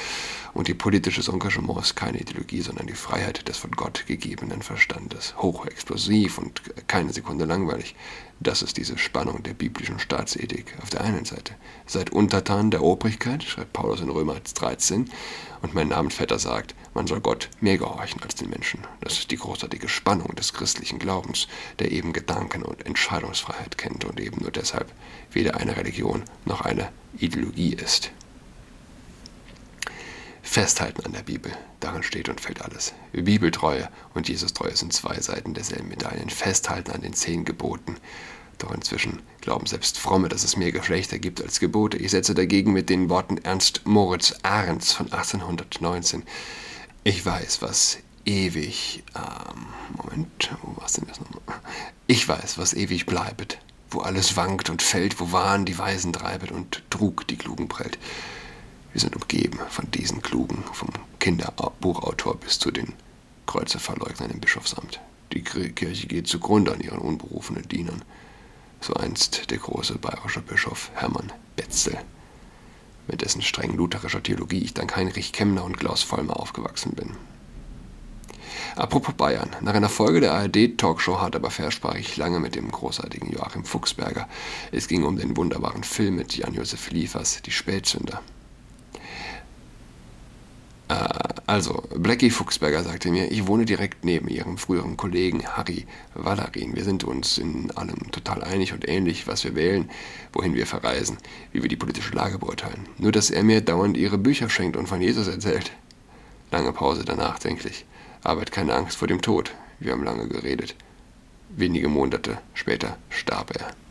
Und 0.53 0.67
die 0.67 0.73
politische 0.73 1.29
Engagement 1.31 1.81
ist 1.81 1.95
keine 1.95 2.19
Ideologie, 2.19 2.61
sondern 2.61 2.87
die 2.87 2.93
Freiheit 2.93 3.47
des 3.47 3.57
von 3.57 3.71
Gott 3.71 4.05
gegebenen 4.07 4.61
Verstandes. 4.61 5.35
Hochexplosiv 5.37 6.37
und 6.37 6.61
keine 6.87 7.11
Sekunde 7.11 7.45
langweilig. 7.45 7.95
Das 8.41 8.61
ist 8.61 8.77
diese 8.77 8.97
Spannung 8.97 9.43
der 9.43 9.53
biblischen 9.53 9.97
Staatsethik. 9.97 10.75
Auf 10.81 10.89
der 10.89 11.01
einen 11.01 11.23
Seite 11.23 11.55
seid 11.85 12.09
untertan 12.09 12.69
der 12.69 12.83
Obrigkeit, 12.83 13.43
schreibt 13.43 13.73
Paulus 13.73 14.01
in 14.01 14.09
Römer 14.09 14.35
13, 14.35 15.09
und 15.61 15.73
mein 15.73 15.87
Namensvetter 15.87 16.37
sagt, 16.37 16.75
man 16.93 17.07
soll 17.07 17.21
Gott 17.21 17.49
mehr 17.59 17.77
gehorchen 17.77 18.21
als 18.21 18.35
den 18.35 18.49
Menschen. 18.49 18.81
Das 19.01 19.13
ist 19.13 19.31
die 19.31 19.37
großartige 19.37 19.87
Spannung 19.87 20.35
des 20.35 20.53
christlichen 20.53 20.99
Glaubens, 20.99 21.47
der 21.79 21.91
eben 21.91 22.13
Gedanken- 22.13 22.63
und 22.63 22.85
Entscheidungsfreiheit 22.85 23.77
kennt 23.77 24.05
und 24.05 24.19
eben 24.19 24.41
nur 24.41 24.51
deshalb 24.51 24.91
weder 25.31 25.55
eine 25.55 25.77
Religion 25.77 26.23
noch 26.45 26.61
eine 26.61 26.91
Ideologie 27.17 27.73
ist. 27.73 28.11
Festhalten 30.45 31.03
an 31.05 31.11
der 31.11 31.23
Bibel, 31.23 31.51
darin 31.79 32.03
steht 32.03 32.29
und 32.29 32.39
fällt 32.39 32.61
alles. 32.61 32.93
Bibeltreue 33.11 33.89
und 34.13 34.29
Jesus-Treue 34.29 34.75
sind 34.75 34.93
zwei 34.93 35.19
Seiten 35.19 35.53
derselben 35.53 35.89
Medaillen. 35.89 36.29
Festhalten 36.29 36.91
an 36.91 37.01
den 37.01 37.13
zehn 37.13 37.43
Geboten, 37.43 37.97
Doch 38.59 38.71
inzwischen 38.71 39.21
glauben 39.41 39.65
selbst 39.65 39.97
Fromme, 39.97 40.29
dass 40.29 40.45
es 40.45 40.55
mehr 40.55 40.71
Geschlechter 40.71 41.19
gibt 41.19 41.41
als 41.41 41.59
Gebote. 41.59 41.97
Ich 41.97 42.11
setze 42.11 42.33
dagegen 42.33 42.71
mit 42.71 42.89
den 42.89 43.09
Worten 43.09 43.37
Ernst 43.39 43.81
Moritz 43.85 44.35
Ahrens 44.43 44.93
von 44.93 45.11
1819. 45.11 46.23
Ich 47.03 47.25
weiß, 47.25 47.61
was 47.61 47.97
ewig. 48.23 49.03
Ähm, 49.15 49.65
Moment, 49.97 50.55
wo 50.61 50.79
war's 50.79 50.93
denn 50.93 51.07
das 51.07 51.19
nochmal? 51.19 51.41
Ich 52.07 52.25
weiß, 52.27 52.57
was 52.57 52.73
ewig 52.73 53.07
bleibet, 53.07 53.59
wo 53.89 53.99
alles 53.99 54.37
wankt 54.37 54.69
und 54.69 54.81
fällt, 54.81 55.19
wo 55.19 55.31
Wahn 55.31 55.65
die 55.65 55.77
Weisen 55.77 56.13
treibet 56.13 56.51
und 56.51 56.83
Trug 56.89 57.27
die 57.27 57.37
Klugen 57.37 57.67
prellt. 57.67 57.97
Wir 58.95 59.01
sind 59.01 59.17
umgeben 59.17 59.59
von 59.67 59.91
diesen 59.91 60.21
Klugen, 60.21 60.63
vom 60.71 60.87
Kinderbuchautor 61.19 62.37
bis 62.37 62.59
zu 62.59 62.71
den 62.71 62.93
Kreuzeverleugnern 63.45 64.31
im 64.31 64.39
Bischofsamt. 64.39 65.01
Die 65.33 65.41
Kirche 65.43 66.07
geht 66.07 66.27
zugrunde 66.27 66.71
an 66.71 66.79
ihren 66.79 66.99
unberufenen 66.99 67.67
Dienern. 67.67 68.05
So 68.79 68.93
einst 68.93 69.51
der 69.51 69.57
große 69.57 69.97
bayerische 69.97 70.39
Bischof 70.39 70.91
Hermann 70.93 71.33
Betzel, 71.57 71.97
mit 73.09 73.19
dessen 73.21 73.41
streng 73.41 73.75
lutherischer 73.75 74.23
Theologie 74.23 74.63
ich 74.63 74.73
dank 74.73 74.95
Heinrich 74.95 75.33
Kemner 75.33 75.65
und 75.65 75.77
Klaus 75.77 76.01
Vollmer 76.01 76.39
aufgewachsen 76.39 76.93
bin. 76.93 77.17
Apropos 78.77 79.13
Bayern. 79.13 79.53
Nach 79.59 79.73
einer 79.73 79.89
Folge 79.89 80.21
der 80.21 80.31
ARD-Talkshow 80.35 81.19
Hart 81.19 81.35
aber 81.35 81.51
fair 81.51 81.69
ich 81.97 82.15
lange 82.15 82.39
mit 82.39 82.55
dem 82.55 82.71
großartigen 82.71 83.29
Joachim 83.29 83.65
Fuchsberger. 83.65 84.29
Es 84.71 84.87
ging 84.87 85.03
um 85.03 85.17
den 85.17 85.35
wunderbaren 85.35 85.83
Film 85.83 86.15
mit 86.15 86.37
Jan-Josef 86.37 86.91
Liefers, 86.91 87.41
Die 87.41 87.51
Spätzünder. 87.51 88.21
Äh, 90.87 91.07
also, 91.47 91.83
Blackie 91.95 92.29
Fuchsberger 92.29 92.83
sagte 92.83 93.09
mir, 93.09 93.31
ich 93.31 93.47
wohne 93.47 93.65
direkt 93.65 94.03
neben 94.03 94.27
ihrem 94.27 94.57
früheren 94.57 94.97
Kollegen 94.97 95.45
Harry 95.45 95.85
Wallarin. 96.13 96.75
Wir 96.75 96.83
sind 96.83 97.03
uns 97.03 97.37
in 97.37 97.71
allem 97.71 98.11
total 98.11 98.43
einig 98.43 98.73
und 98.73 98.87
ähnlich, 98.87 99.27
was 99.27 99.43
wir 99.43 99.55
wählen, 99.55 99.89
wohin 100.33 100.55
wir 100.55 100.65
verreisen, 100.65 101.17
wie 101.51 101.61
wir 101.61 101.69
die 101.69 101.75
politische 101.75 102.13
Lage 102.15 102.39
beurteilen. 102.39 102.87
Nur, 102.97 103.11
dass 103.11 103.29
er 103.29 103.43
mir 103.43 103.61
dauernd 103.61 103.97
ihre 103.97 104.17
Bücher 104.17 104.49
schenkt 104.49 104.75
und 104.77 104.87
von 104.87 105.01
Jesus 105.01 105.27
erzählt. 105.27 105.71
Lange 106.51 106.73
Pause 106.73 107.03
danach, 107.05 107.39
denklich. 107.39 107.85
Arbeit 108.23 108.51
keine 108.51 108.73
Angst 108.73 108.97
vor 108.97 109.07
dem 109.07 109.21
Tod. 109.21 109.51
Wir 109.79 109.91
haben 109.91 110.03
lange 110.03 110.27
geredet. 110.27 110.75
Wenige 111.49 111.89
Monate 111.89 112.39
später 112.53 112.97
starb 113.09 113.55
er. 113.55 113.84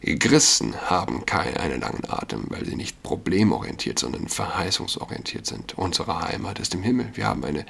Christen 0.00 0.76
haben 0.76 1.26
keinen 1.26 1.80
langen 1.80 2.08
Atem, 2.08 2.44
weil 2.48 2.64
sie 2.64 2.76
nicht 2.76 3.02
problemorientiert, 3.02 3.98
sondern 3.98 4.28
verheißungsorientiert 4.28 5.46
sind. 5.46 5.76
Unsere 5.76 6.20
Heimat 6.20 6.58
ist 6.60 6.74
im 6.74 6.82
Himmel. 6.82 7.10
Wir 7.14 7.26
haben 7.26 7.44
eine 7.44 7.66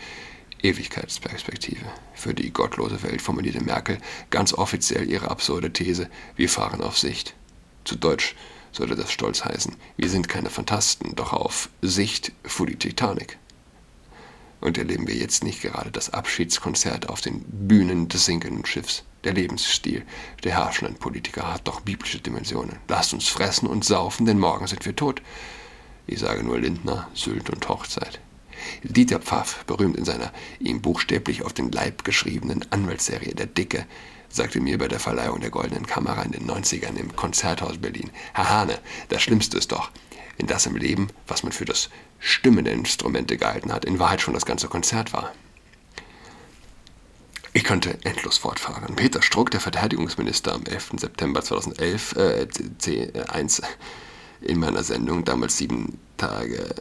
Ewigkeitsperspektive. 0.62 1.84
Für 2.14 2.34
die 2.34 2.52
gottlose 2.52 3.02
Welt 3.02 3.22
formulierte 3.22 3.62
Merkel 3.62 3.98
ganz 4.30 4.52
offiziell 4.52 5.08
ihre 5.08 5.30
absurde 5.30 5.72
These, 5.72 6.10
wir 6.36 6.48
fahren 6.48 6.82
auf 6.82 6.98
Sicht. 6.98 7.34
Zu 7.84 7.96
Deutsch 7.96 8.34
sollte 8.72 8.96
das 8.96 9.10
stolz 9.10 9.44
heißen, 9.44 9.76
wir 9.96 10.10
sind 10.10 10.28
keine 10.28 10.50
Fantasten, 10.50 11.16
doch 11.16 11.32
auf 11.32 11.70
Sicht 11.80 12.32
fuhr 12.44 12.66
die 12.66 12.76
Titanic 12.76 13.38
und 14.60 14.76
erleben 14.76 15.06
wir 15.06 15.14
jetzt 15.14 15.44
nicht 15.44 15.62
gerade 15.62 15.90
das 15.90 16.12
Abschiedskonzert 16.12 17.08
auf 17.08 17.20
den 17.20 17.44
Bühnen 17.46 18.08
des 18.08 18.24
sinkenden 18.24 18.66
Schiffs. 18.66 19.04
Der 19.24 19.34
Lebensstil 19.34 20.04
der 20.44 20.52
herrschenden 20.52 20.96
Politiker 20.96 21.52
hat 21.52 21.66
doch 21.66 21.80
biblische 21.80 22.20
Dimensionen. 22.20 22.78
Lasst 22.88 23.12
uns 23.12 23.28
fressen 23.28 23.66
und 23.66 23.84
saufen, 23.84 24.26
denn 24.26 24.38
morgen 24.38 24.66
sind 24.66 24.84
wir 24.86 24.94
tot. 24.94 25.22
Ich 26.06 26.20
sage 26.20 26.44
nur 26.44 26.58
Lindner, 26.58 27.08
Sylt 27.14 27.50
und 27.50 27.68
Hochzeit. 27.68 28.20
Dieter 28.82 29.20
Pfaff, 29.20 29.64
berühmt 29.66 29.96
in 29.96 30.04
seiner 30.04 30.32
ihm 30.60 30.80
buchstäblich 30.80 31.42
auf 31.42 31.52
den 31.52 31.70
Leib 31.70 32.04
geschriebenen 32.04 32.64
Anwaltsserie 32.70 33.34
Der 33.34 33.46
Dicke, 33.46 33.86
sagte 34.28 34.60
mir 34.60 34.78
bei 34.78 34.88
der 34.88 35.00
Verleihung 35.00 35.40
der 35.40 35.50
Goldenen 35.50 35.86
Kamera 35.86 36.22
in 36.22 36.32
den 36.32 36.48
90ern 36.48 36.96
im 36.96 37.14
Konzerthaus 37.16 37.78
Berlin, 37.78 38.10
Herr 38.34 38.50
Hane, 38.50 38.78
das 39.08 39.22
Schlimmste 39.22 39.58
ist 39.58 39.72
doch, 39.72 39.90
in 40.36 40.46
das 40.46 40.66
im 40.66 40.76
Leben, 40.76 41.08
was 41.26 41.42
man 41.42 41.52
für 41.52 41.64
das 41.64 41.90
Stimmen 42.18 42.64
der 42.64 42.74
Instrumente 42.74 43.36
gehalten 43.36 43.72
hat, 43.72 43.84
in 43.84 43.98
Wahrheit 43.98 44.20
schon 44.20 44.34
das 44.34 44.46
ganze 44.46 44.68
Konzert 44.68 45.12
war. 45.12 45.32
Ich 47.59 47.64
könnte 47.64 47.98
endlos 48.04 48.38
fortfahren. 48.38 48.94
Peter 48.94 49.20
Struck, 49.20 49.50
der 49.50 49.59
Verteidigungsminister 49.59 50.54
am 50.54 50.62
11. 50.62 50.90
September 51.00 51.42
2011, 51.42 52.14
äh, 52.14 52.46
C1 52.80 53.62
in 54.42 54.61
meiner 54.61 54.84
Sendung, 54.84 55.24
damals 55.24 55.56
sieben 55.56 55.98
Tage, 56.18 56.76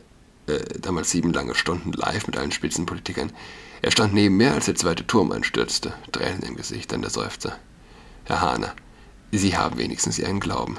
äh, 0.46 0.60
damals 0.80 1.10
sieben 1.10 1.34
lange 1.34 1.56
Stunden 1.56 1.94
live 1.94 2.28
mit 2.28 2.38
allen 2.38 2.52
Spitzenpolitikern. 2.52 3.32
Er 3.82 3.90
stand 3.90 4.14
neben 4.14 4.38
mir, 4.38 4.54
als 4.54 4.66
der 4.66 4.76
zweite 4.76 5.08
Turm 5.08 5.32
einstürzte, 5.32 5.94
Tränen 6.12 6.44
im 6.44 6.56
Gesicht, 6.56 6.92
dann 6.92 7.02
der 7.02 7.10
Seufzer. 7.10 7.58
Herr 8.26 8.42
Hahner, 8.42 8.76
Sie 9.32 9.58
haben 9.58 9.80
wenigstens 9.80 10.20
Ihren 10.20 10.40
Glauben. 10.40 10.78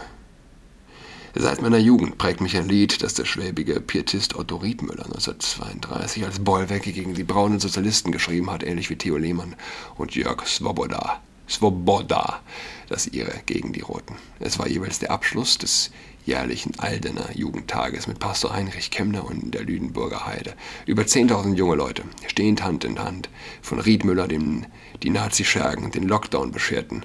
Seit 1.34 1.60
meiner 1.60 1.78
Jugend 1.78 2.16
prägt 2.16 2.40
mich 2.40 2.56
ein 2.56 2.68
Lied, 2.68 3.02
das 3.02 3.12
der 3.12 3.26
schwäbige 3.26 3.80
Pietist 3.80 4.34
Otto 4.34 4.56
Riedmüller 4.56 5.04
1932 5.04 6.24
als 6.24 6.38
Bollwerke 6.38 6.90
gegen 6.90 7.14
die 7.14 7.22
braunen 7.22 7.60
Sozialisten 7.60 8.12
geschrieben 8.12 8.50
hat, 8.50 8.62
ähnlich 8.62 8.88
wie 8.88 8.96
Theo 8.96 9.18
Lehmann 9.18 9.54
und 9.96 10.14
Jörg 10.14 10.46
Svoboda. 10.46 11.20
Svoboda, 11.46 12.40
das 12.88 13.06
ihre 13.08 13.32
gegen 13.44 13.72
die 13.72 13.80
Roten. 13.80 14.16
Es 14.40 14.58
war 14.58 14.68
jeweils 14.68 14.98
der 14.98 15.10
Abschluss 15.10 15.58
des 15.58 15.90
jährlichen 16.24 16.78
Aldener 16.78 17.30
Jugendtages 17.34 18.06
mit 18.06 18.18
Pastor 18.18 18.54
Heinrich 18.54 18.90
Kemner 18.90 19.24
und 19.24 19.52
der 19.54 19.64
Lüdenburger 19.64 20.26
Heide. 20.26 20.54
Über 20.86 21.02
10.000 21.02 21.54
junge 21.54 21.76
Leute, 21.76 22.04
stehend 22.26 22.62
Hand 22.62 22.84
in 22.84 22.98
Hand, 22.98 23.28
von 23.60 23.80
Riedmüller, 23.80 24.28
dem 24.28 24.66
die 25.02 25.10
Nazi-Schergen 25.10 25.90
den 25.90 26.08
Lockdown 26.08 26.52
bescherten 26.52 27.04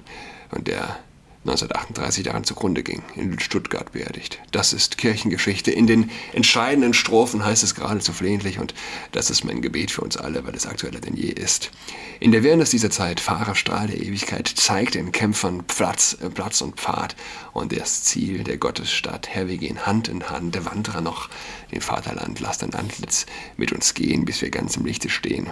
und 0.50 0.66
der 0.66 0.98
1938 1.44 2.24
daran 2.24 2.44
zugrunde 2.44 2.82
ging, 2.82 3.02
in 3.16 3.38
Stuttgart 3.38 3.92
beerdigt. 3.92 4.40
Das 4.50 4.72
ist 4.72 4.96
Kirchengeschichte. 4.96 5.70
In 5.70 5.86
den 5.86 6.10
entscheidenden 6.32 6.94
Strophen 6.94 7.44
heißt 7.44 7.62
es 7.62 7.74
geradezu 7.74 8.14
flehentlich 8.14 8.58
und 8.58 8.72
das 9.12 9.28
ist 9.28 9.44
mein 9.44 9.60
Gebet 9.60 9.90
für 9.90 10.00
uns 10.00 10.16
alle, 10.16 10.46
weil 10.46 10.54
es 10.54 10.66
aktueller 10.66 11.00
denn 11.00 11.14
je 11.14 11.28
ist. 11.28 11.70
In 12.18 12.32
der 12.32 12.42
Wirrnis 12.42 12.70
dieser 12.70 12.88
Zeit, 12.88 13.20
Fahrerstrahl 13.20 13.88
der 13.88 14.00
Ewigkeit, 14.00 14.48
zeigt 14.48 14.94
den 14.94 15.12
Kämpfern 15.12 15.64
Platz, 15.64 16.16
äh, 16.22 16.30
Platz 16.30 16.62
und 16.62 16.76
Pfad 16.76 17.14
und 17.52 17.76
das 17.78 18.04
Ziel 18.04 18.42
der 18.42 18.56
Gottesstadt. 18.56 19.28
Herr, 19.28 19.46
wir 19.46 19.58
gehen 19.58 19.84
Hand 19.84 20.08
in 20.08 20.30
Hand, 20.30 20.54
der 20.54 20.64
Wanderer 20.64 21.02
noch, 21.02 21.28
den 21.72 21.82
Vaterland, 21.82 22.40
lass 22.40 22.56
dein 22.56 22.72
Antlitz 22.72 23.26
mit 23.58 23.70
uns 23.70 23.92
gehen, 23.92 24.24
bis 24.24 24.40
wir 24.40 24.48
ganz 24.48 24.78
im 24.78 24.86
Lichte 24.86 25.10
stehen. 25.10 25.50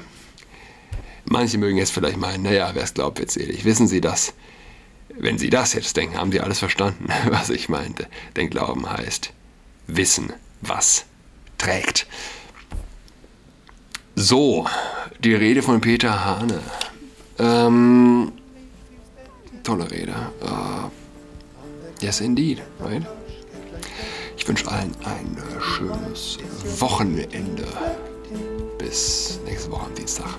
Manche 1.27 1.59
mögen 1.59 1.77
jetzt 1.77 1.93
vielleicht 1.93 2.17
meinen, 2.17 2.45
naja, 2.45 2.71
wer 2.73 2.83
es 2.83 2.95
glaubt, 2.95 3.19
wird 3.19 3.31
selig. 3.31 3.67
Wissen 3.67 3.87
Sie 3.87 4.01
das? 4.01 4.33
Wenn 5.19 5.39
Sie 5.39 5.51
das 5.51 5.75
jetzt 5.75 5.97
denken, 5.97 6.17
haben 6.17 6.33
Sie 6.33 6.41
alles 6.41 6.59
verstanden, 6.59 7.09
was 7.29 7.51
ich 7.51 7.69
meinte. 7.69 8.07
Denn 8.37 8.51
Glauben 8.51 8.91
heißt 8.91 9.33
wissen, 9.87 10.33
was 10.61 11.05
trägt. 11.59 12.07
So, 14.15 14.67
die 15.21 15.35
Rede 15.35 15.63
von 15.63 15.81
Peter 15.81 16.25
Hane. 16.25 16.61
Ähm, 17.39 18.33
tolle 19.63 19.91
Rede. 19.91 20.15
Uh, 20.43 20.91
yes, 22.01 22.21
indeed, 22.21 22.63
right? 22.81 23.07
Ich 24.37 24.47
wünsche 24.47 24.69
allen 24.69 24.95
ein 25.05 25.37
schönes 25.61 26.39
Wochenende. 26.81 27.67
Bis 28.79 29.41
nächste 29.47 29.71
Woche 29.71 29.87
am 29.87 29.95
Dienstag. 29.95 30.39